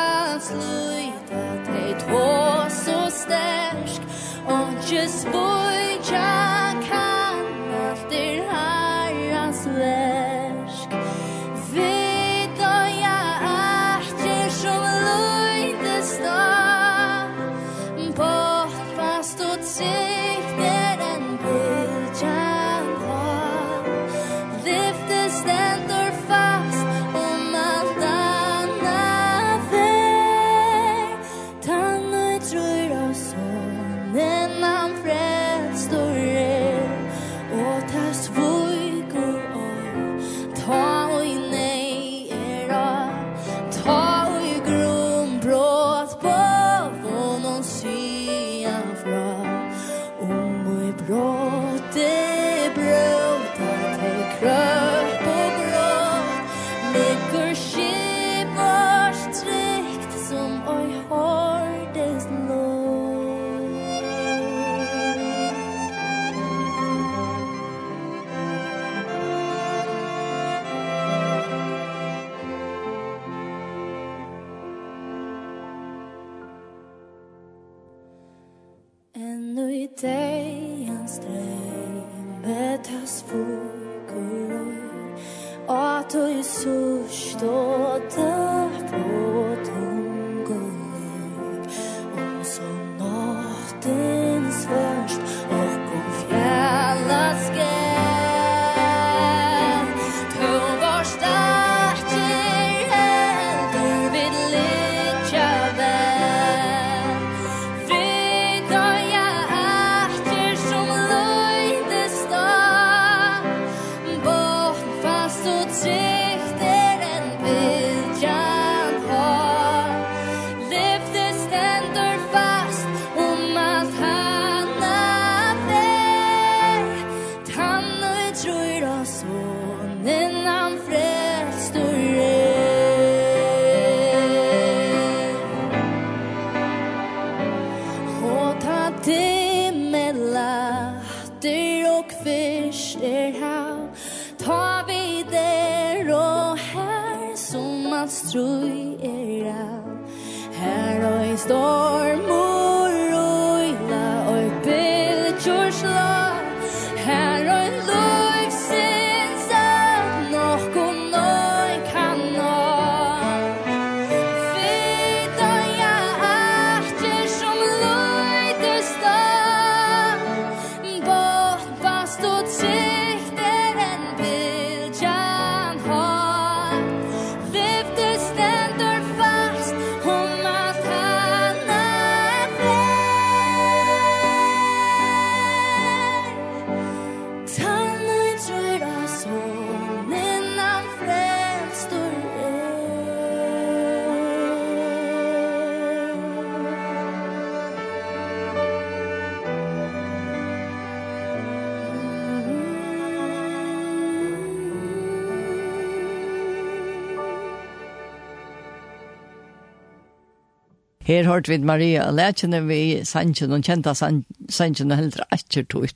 [211.11, 215.88] Her hørt vi Maria Lætjene vi sannsjen, og kjenta sannsjen og heldre etter tog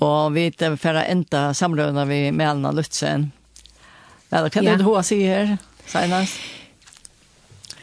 [0.00, 3.28] Og vi er for å enda samrøvende vi med Alna Lutzen.
[4.32, 5.52] Eller hva er det hun sier her,
[5.84, 6.40] senast?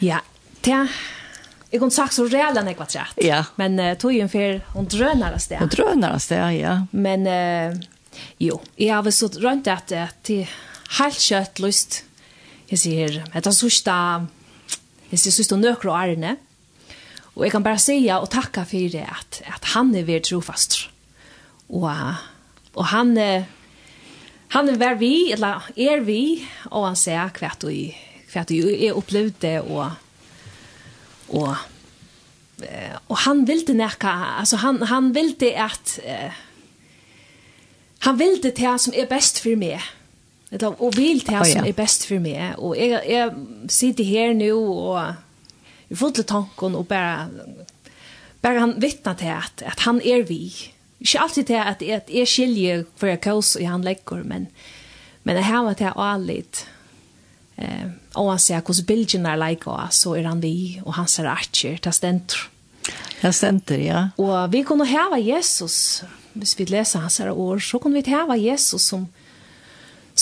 [0.01, 0.23] Ja,
[0.65, 0.79] det
[1.69, 3.21] Jeg kunne sagt så redan jeg var trett.
[3.21, 3.43] Ja.
[3.61, 5.61] Men uh, tog jo en fyr, hun drønar av sted.
[5.61, 6.87] Hun drønar av sted, ja.
[6.89, 7.77] Men uh,
[8.41, 10.57] jo, jeg har vel så rønt at det er
[10.97, 12.01] helt kjøtt lyst.
[12.73, 13.69] Jeg sier, det er så
[15.09, 16.37] hvis jeg synes det nøkker og ærene.
[17.35, 20.89] Og jeg kan bare si og takke for det at, at han er ved trofast.
[21.69, 21.89] Og,
[22.75, 23.17] og han,
[24.49, 26.21] han er ved vi, eller er vi,
[26.71, 27.69] og han sier hva du,
[28.33, 29.91] hva du er opplevd det, og,
[31.29, 31.55] og,
[33.07, 36.41] og han ville nekka, altså han, han ville at, uh,
[38.07, 39.85] han ville det som er best for meg,
[40.49, 42.57] Det du, og vil det som er best for meg.
[42.57, 47.29] Og jeg, jeg sitter her nå, og jeg får til tanken, og bare,
[48.41, 50.41] bare han vittnar til at, at han er vi.
[50.99, 54.49] Ikke alltid til at jeg, at jeg skiljer for jeg kaos i han legger, men,
[55.23, 56.65] men jeg har til å litt.
[57.59, 57.87] Eh,
[58.17, 61.77] og han sier hvordan bilden er leker, så er han vi, og han ser archer,
[61.83, 62.49] det stenter.
[63.19, 64.03] Det stenter, ja.
[64.21, 66.01] Og vi kunne hava Jesus,
[66.33, 69.07] hvis vi leser hans ord, så kunne vi hava Jesus som,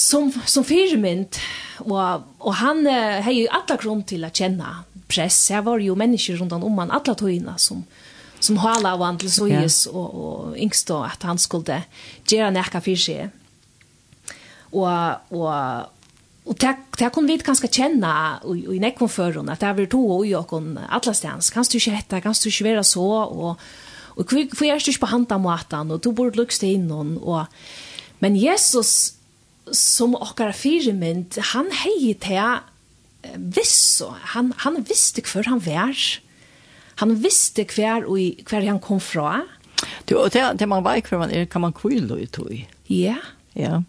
[0.07, 1.35] som som firmynd
[1.77, 5.49] och och han eh, har ju alla grund till att känna press.
[5.49, 7.83] Här var ju människor runt om han alla tojna som
[8.39, 11.83] som hala av han till Sojes och, och yngst att han skulle
[12.27, 13.29] göra näka för sig.
[14.59, 15.53] Och och
[16.49, 20.17] Och det, det kan vi ganska känna och, i nekon förrun att det är två
[20.17, 21.49] och jag kan alla stans.
[21.49, 23.59] Kan du inte hetta, kan du inte vara så och
[24.17, 27.45] Og hvor hur är du på handa matan och du borde lukst in någon och
[28.19, 29.16] men Jesus
[29.75, 32.61] som okkara fyrirmynd, han hei til
[33.35, 35.97] visso, han, han visste hver han var,
[37.01, 39.41] han visste hver, og hver han kom fra.
[40.09, 42.63] Du, og det, det man vet hver man er, kan man kvile ut i.
[42.89, 43.19] Ja.
[43.57, 43.81] Ja.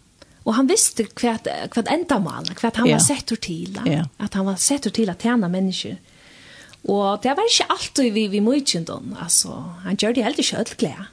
[0.45, 2.97] Og han visste hva, hva enda man, hva han ja.
[2.97, 4.05] var sett til, ja.
[4.17, 5.97] at han var sett til at tjene mennesker.
[6.89, 10.61] Og det var ikke alltid vi, vi mye om, altså, han gjør det helt ikke
[10.61, 11.07] ødelglede.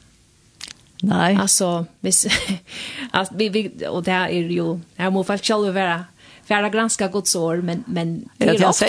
[1.02, 1.36] Nei.
[1.36, 2.26] Alltså, hvis,
[3.12, 6.04] alltså vi, vi, og det er jo, jeg här må folk själva vara
[6.44, 8.86] färra granska Guds år, men, men det är ofta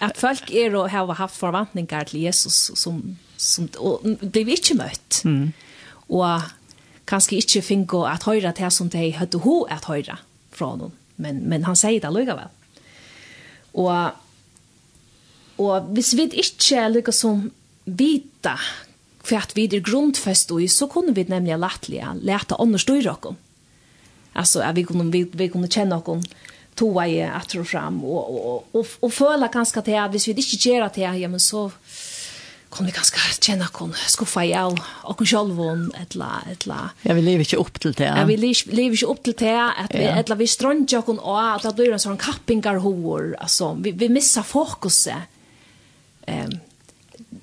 [0.00, 5.24] at folk er og har haft förväntningar til Jesus som, som og blir ikke møtt.
[5.24, 5.52] Mm.
[6.08, 6.40] Og
[7.06, 10.16] kanskje ikke finne at høyre til som de hade ho at høyre
[10.52, 12.48] fra noen, Men, men han sier det lugga väl.
[13.74, 14.10] Og,
[15.56, 17.50] och hvis vi ikke lugga som
[17.84, 18.58] vita
[19.24, 23.34] kvart vi det grundfest och så kunde vi nämligen lättliga lätta andra styra och
[24.32, 26.24] alltså att vi kunde vi, vi kunde känna och
[26.74, 30.32] toa i att och fram och och och, och föla ganska till att hvis vi
[30.32, 31.70] inte gör det här men så
[32.68, 37.38] kom vi ganska känna kon skuffa i all och självon etla etla ja vi lever
[37.38, 40.46] inte upp till det ja vi lever inte upp till det att vi etla vi
[40.46, 45.14] struntar kon och att det blir en sån kappingar hår alltså vi vi missar fokuset
[46.26, 46.58] ehm um,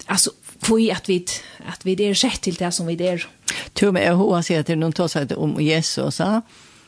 [0.05, 1.25] alltså för at vi
[1.67, 3.25] at vi er sett til det som vi är.
[3.73, 6.41] Tror mig jag hoppas att det någon tar sig om Jesus så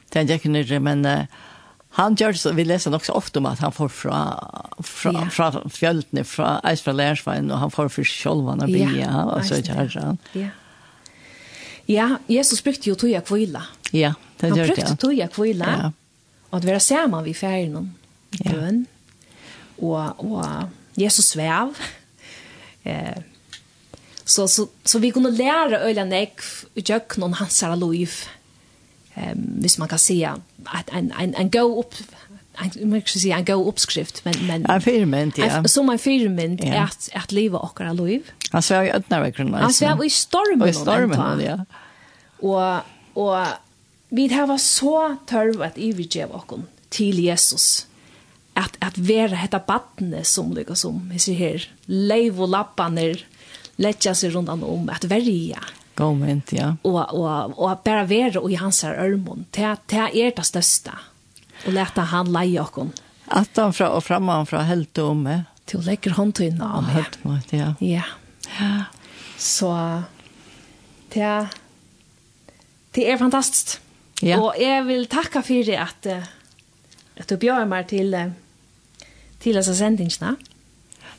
[0.10, 1.28] tänker jag inte men
[1.90, 4.50] han gör så vi läser också ofta om att han får fra
[4.84, 5.30] fra ja.
[5.30, 9.90] fra fjältne fra Eis fra og och han får för og bia och så där
[9.90, 10.18] så.
[10.34, 10.48] Ja.
[11.86, 13.62] Ja, Jesus brukte jo tog kvila.
[13.92, 14.60] Ja, det gjør det.
[14.60, 15.66] Han brukte tog kvila.
[15.66, 15.90] Ja.
[16.52, 17.96] Og at være sammen vi ferien
[18.46, 18.52] ja.
[18.52, 18.88] bøn.
[19.82, 21.76] Og, og Jesus svev.
[22.86, 23.16] Eh,
[24.26, 26.42] Så, så, så vi kunne lære øyla nek
[26.76, 28.08] i jøkken om hans her liv.
[29.18, 31.94] Um, hvis man kan si at en, en, en go opp
[32.62, 36.64] en man kan si en god uppskrift men men en firmynt ja som en firmynt
[36.64, 36.84] ja.
[36.84, 40.74] att att leva och våra liv alltså jag öppnar verkligen alltså alltså vi stormar vi
[40.74, 41.66] stormar ja
[42.40, 42.82] och
[43.14, 43.48] och
[44.10, 46.60] vi det var så törv att i vi gav och
[46.90, 47.88] till Jesus
[48.54, 53.26] att att vara detta barnet som lyckas som vi ser här lev och lappaner
[53.76, 55.60] lägga sig runt om att värja.
[55.96, 56.76] med, ja.
[56.82, 59.46] Och, och, och bara vara och i hans örmon.
[59.52, 60.92] Det, det är det största.
[61.66, 62.88] Och lätta han leja och
[63.26, 65.44] Att han fra, och framman från helt om med.
[65.66, 66.86] Till och lägger hon till innan.
[66.88, 67.74] Ja, helt mot, ja.
[67.80, 68.02] Ja.
[68.60, 68.84] ja.
[69.38, 70.02] Så
[71.14, 71.48] det,
[72.92, 73.82] det är fantastiskt.
[74.22, 74.42] Ja.
[74.42, 76.06] Och jag vill tacka för det att,
[77.20, 78.32] att du bjöd mig till,
[79.40, 80.36] till dessa sändningarna.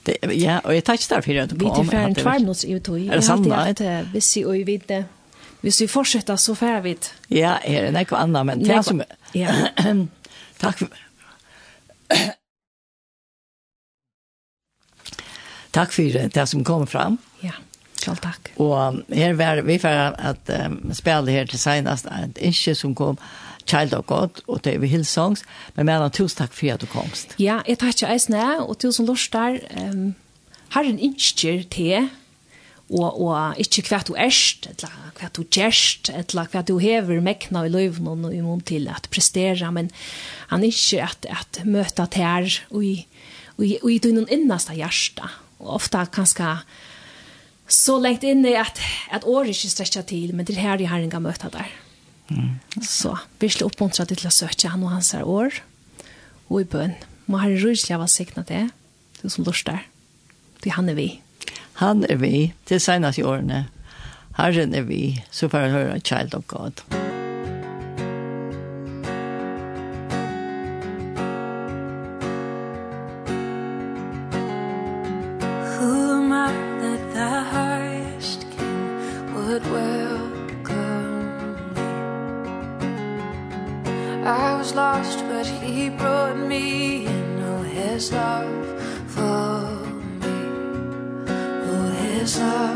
[0.05, 1.65] Det, ja, og jeg tar ikke derfor at du kom.
[1.65, 3.07] Vi tilfører en minutter i utøy.
[3.09, 4.03] Er det sant da?
[4.13, 4.91] Hvis vi og vi vet
[5.65, 7.15] hvis vi fortsetter, så færre vi det.
[7.33, 9.01] Ja, er det ikke annet, men det er som...
[9.33, 9.49] Ja.
[10.61, 10.89] Takk for...
[15.75, 16.03] Takk for
[16.37, 17.19] det som kom fram.
[17.43, 17.51] Ja,
[17.99, 18.53] selv takk.
[18.63, 23.19] Og her var vi for at um, spille her til senest, et ikke som kom,
[23.67, 25.45] Child of God og David Hillsongs.
[25.77, 27.35] Men med tusen takk for at du komst.
[27.39, 29.59] Ja, jeg tar ikke eisene, og tusen lort der.
[29.81, 30.15] Um,
[30.75, 32.11] Herren innskjer til
[32.93, 37.65] og og ikke hva du erst eller hva du gjerst, eller hva du hever mekna
[37.65, 39.91] i løven og i mun til at prestera men
[40.51, 43.07] han er ikkje at at møta tær og i
[43.57, 45.31] og i tunn innasta hjarta
[45.63, 46.59] og ofta kanskje
[47.69, 51.11] så lengt inne at at året ikke strekka til men det her jeg har en
[51.11, 51.71] gang møta der
[52.31, 52.57] Mm.
[52.81, 55.61] Så virkelig oppmuntra til å søke han og hans her år,
[56.49, 56.97] og i bøn.
[57.27, 58.67] Må herre ryslig av å sikne det,
[59.21, 59.87] du som lurer der.
[60.65, 61.09] Du, han er vi.
[61.81, 63.67] Han er vi, til senest i årene.
[64.39, 66.85] Herren er vi, så får jeg høre Child of God.
[66.91, 67.14] Musik
[84.65, 87.39] was lost but he brought me in.
[87.43, 88.67] Oh his love
[89.15, 89.61] for
[90.23, 90.37] me.
[91.69, 92.74] Oh his love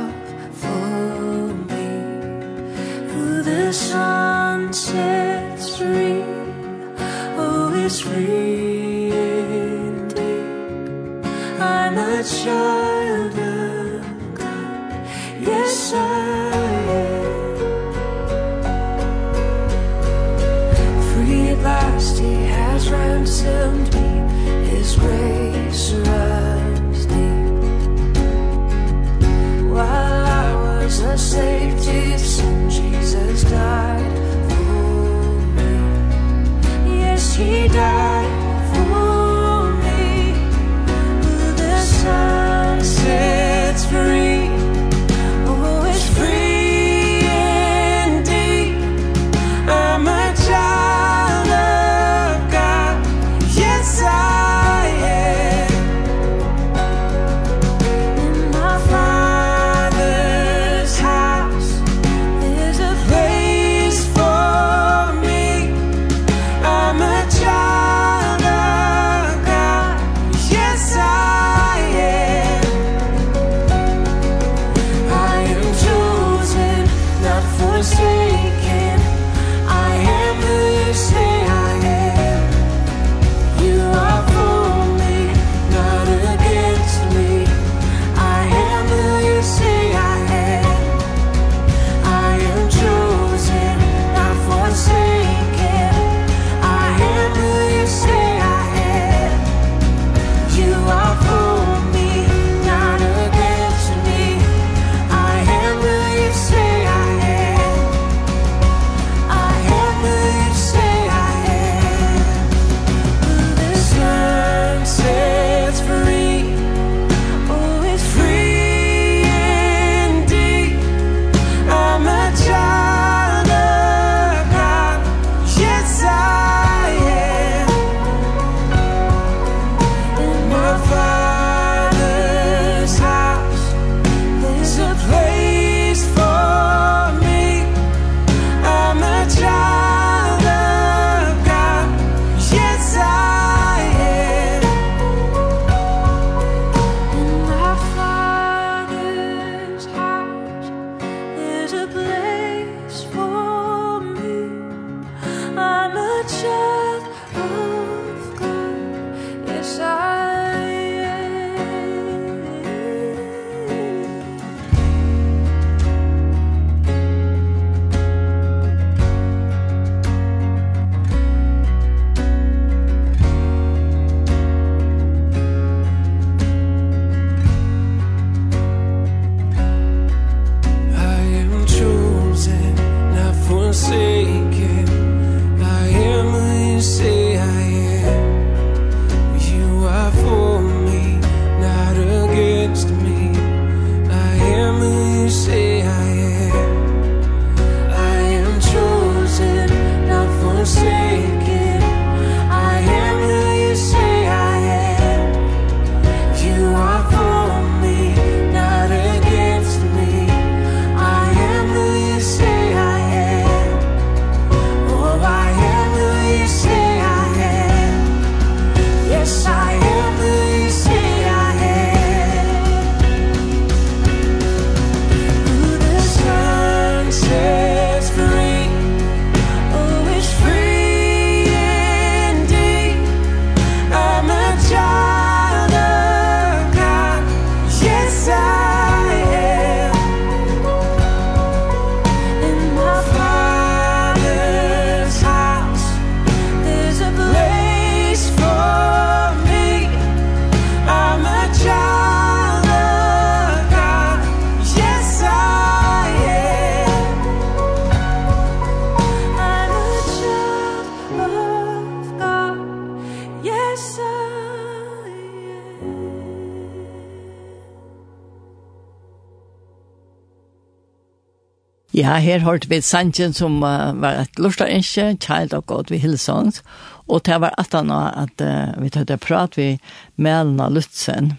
[272.09, 276.63] Ja, her hørte vi sangen som uh, var et lortarinskje, Child of God ved Hillsongs,
[277.05, 279.75] og det var at han at uh, vi tøtte prat vi
[280.17, 281.35] Melna Lutzen.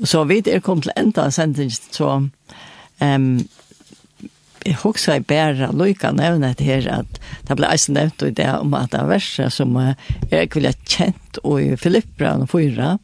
[0.00, 2.08] Så vi er kom til enda av sendingen, så
[3.04, 3.28] um,
[4.64, 8.48] jeg husker jeg bare Løyka nevne det her, at det ble eisen nevnt i det
[8.56, 9.92] om at det er verset som uh,
[10.32, 12.94] jeg ville kjent og i Filippra og Fyra,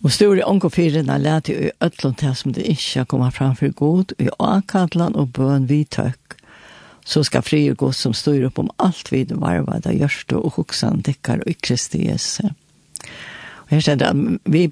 [0.00, 4.28] Og store ångåfyrene lærte i ødlån til som det ikke kommer fram for god, i
[4.40, 6.36] akadlan og bøn vi tøkk.
[7.04, 10.56] Så skal fri og god som styr opp om alt vi varva av gjørste og
[10.56, 12.48] hoksan dekkar og i Kristi Jesu.
[13.66, 14.70] Og her stender at vi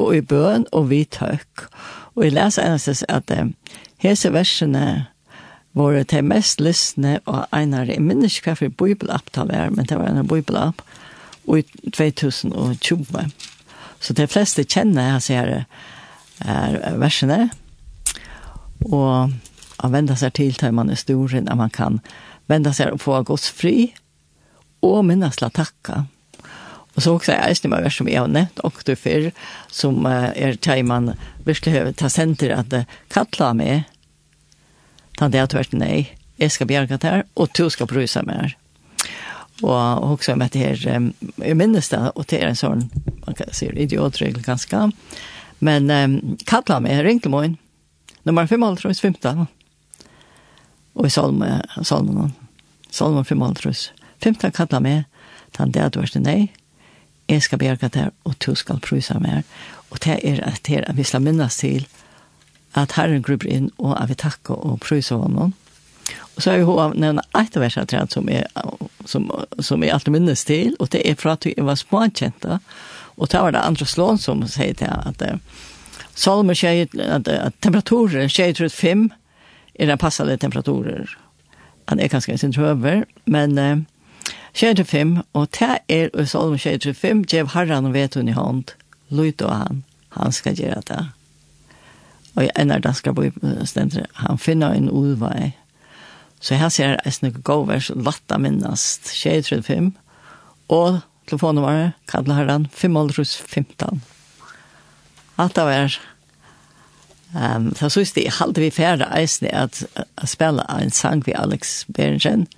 [0.00, 1.68] og i bøn og vi tøkk.
[2.14, 3.32] Og jeg leser eneste at
[4.00, 5.06] hese versene
[5.76, 7.92] var det mest lysne og einare.
[7.92, 10.82] Jeg minnes ikke hva for bibelapp det var, men det var en bibelapp.
[11.46, 11.62] Og i
[11.92, 13.51] 2020.
[14.02, 15.52] Så de fleste kjenner jeg ser
[16.42, 17.50] er versene,
[18.90, 19.30] og
[19.82, 22.00] å vende seg til til man er stor, at man kan
[22.50, 23.92] vende seg og få gods fri,
[24.82, 26.04] og minnes la takka.
[26.92, 29.30] Og så også er det noe som jeg har nevnt, og du fyr,
[29.70, 31.14] som er til man
[31.46, 32.74] virkelig har ta senter at
[33.12, 33.86] kattla meg,
[35.16, 36.08] ta det at du er nei,
[36.42, 38.58] jeg skal bjerga her, og du skal brusa meg her.
[39.62, 42.90] Og också med det här, um, jag minns det, och det är en sån,
[43.26, 44.90] man kan säga idiotregel ganske
[45.58, 47.56] Men um, kalla meg ringte meg inn
[48.22, 49.46] nummer 55, 15.
[50.92, 52.32] Och i Salmen, Salmen,
[52.90, 53.74] Salmen 55,
[54.18, 55.04] 15 kalla meg
[55.52, 56.52] tan det att du är nei
[57.26, 59.42] jag ska bjärka det här, och du skal prysa mig.
[59.88, 61.86] Och det är att det vi ska minnas til
[62.72, 65.52] att Herren grupper inn och av vi tackar och prysar honom.
[66.36, 68.46] Og så har hun nevnt et vers här som är
[69.04, 72.60] som som är alltid minnes till och det är för att jeg var småkänta
[73.16, 75.40] och det var det andra slån som säger at, att
[76.14, 79.10] Salmer sier att, at temperaturen säger til 5
[79.74, 81.18] är den passende temperaturer.
[81.84, 83.78] Han är ganska sin över men eh,
[84.54, 88.72] säger 5 och det är Salmer sier til 5 gjev Herren vet hon i hand.
[89.08, 91.06] Lojt han han ska göra det.
[92.34, 93.30] Och en av danska bo
[93.64, 95.52] ständer han finner en utvei
[96.42, 99.92] Så her ser jeg snakk gåver, så latt minnast, 235,
[100.74, 104.00] og telefonnummeret, kallet herren, 5.15.
[105.38, 105.98] Alt det var,
[107.34, 111.84] um, så synes jeg, halte vi færre eisne at, at spela en sang vi Alex
[111.94, 112.48] Bergen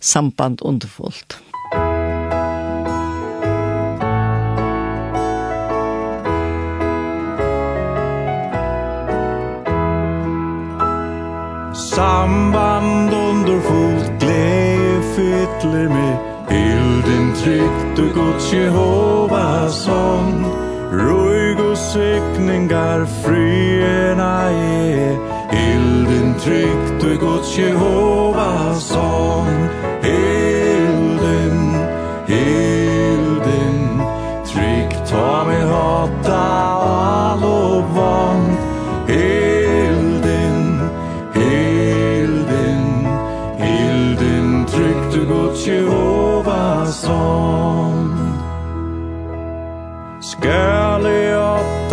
[0.00, 1.38] Samband underfullt.
[11.74, 13.17] Samband
[13.48, 16.18] underfullt glädje fyller mig.
[16.50, 20.44] Elden tryckt och gott Jehova sång
[20.92, 25.18] Röjg och sökningar fröna är
[25.50, 29.67] Elden tryckt och gott Jehova sång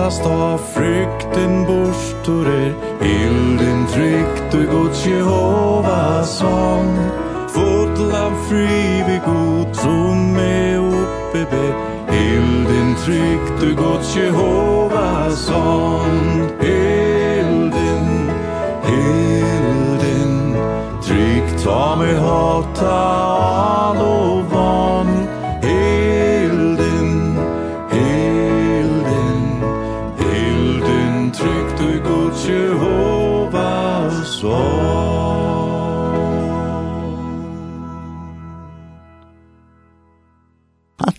[0.05, 6.91] kastast av frykten borstor er Ilden trygt og god Jehova sång
[7.49, 11.65] Fotlan fri vi god som er oppe be
[12.13, 18.29] Ilden trygt og god Jehova sång Ilden,
[18.85, 20.55] ilden
[21.01, 23.25] Trygt ta mig hata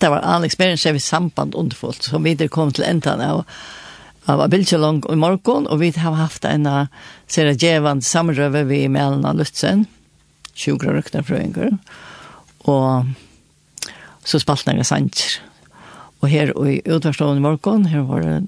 [0.01, 3.45] det var an experience vi samband underfullt som vi der kom till enda av
[4.25, 6.89] av Abilchalong i morgen och vi har haft en
[7.27, 9.87] sera jävand samrøve vi Melna Lutzen
[10.55, 11.79] 20 rökter fröingar
[12.59, 13.05] och
[14.25, 15.41] så spalt jag sanger
[16.21, 18.47] och här i utvarstående morgon här var det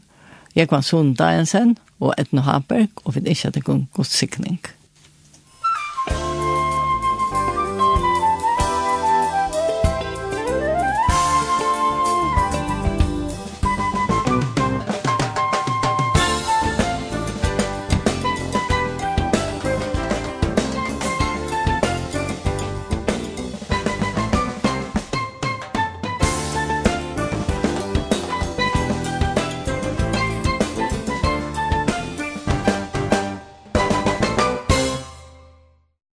[0.59, 4.59] Jekvann Sundajensen og Edna Haberg, og vi er ikke at det går god sikning.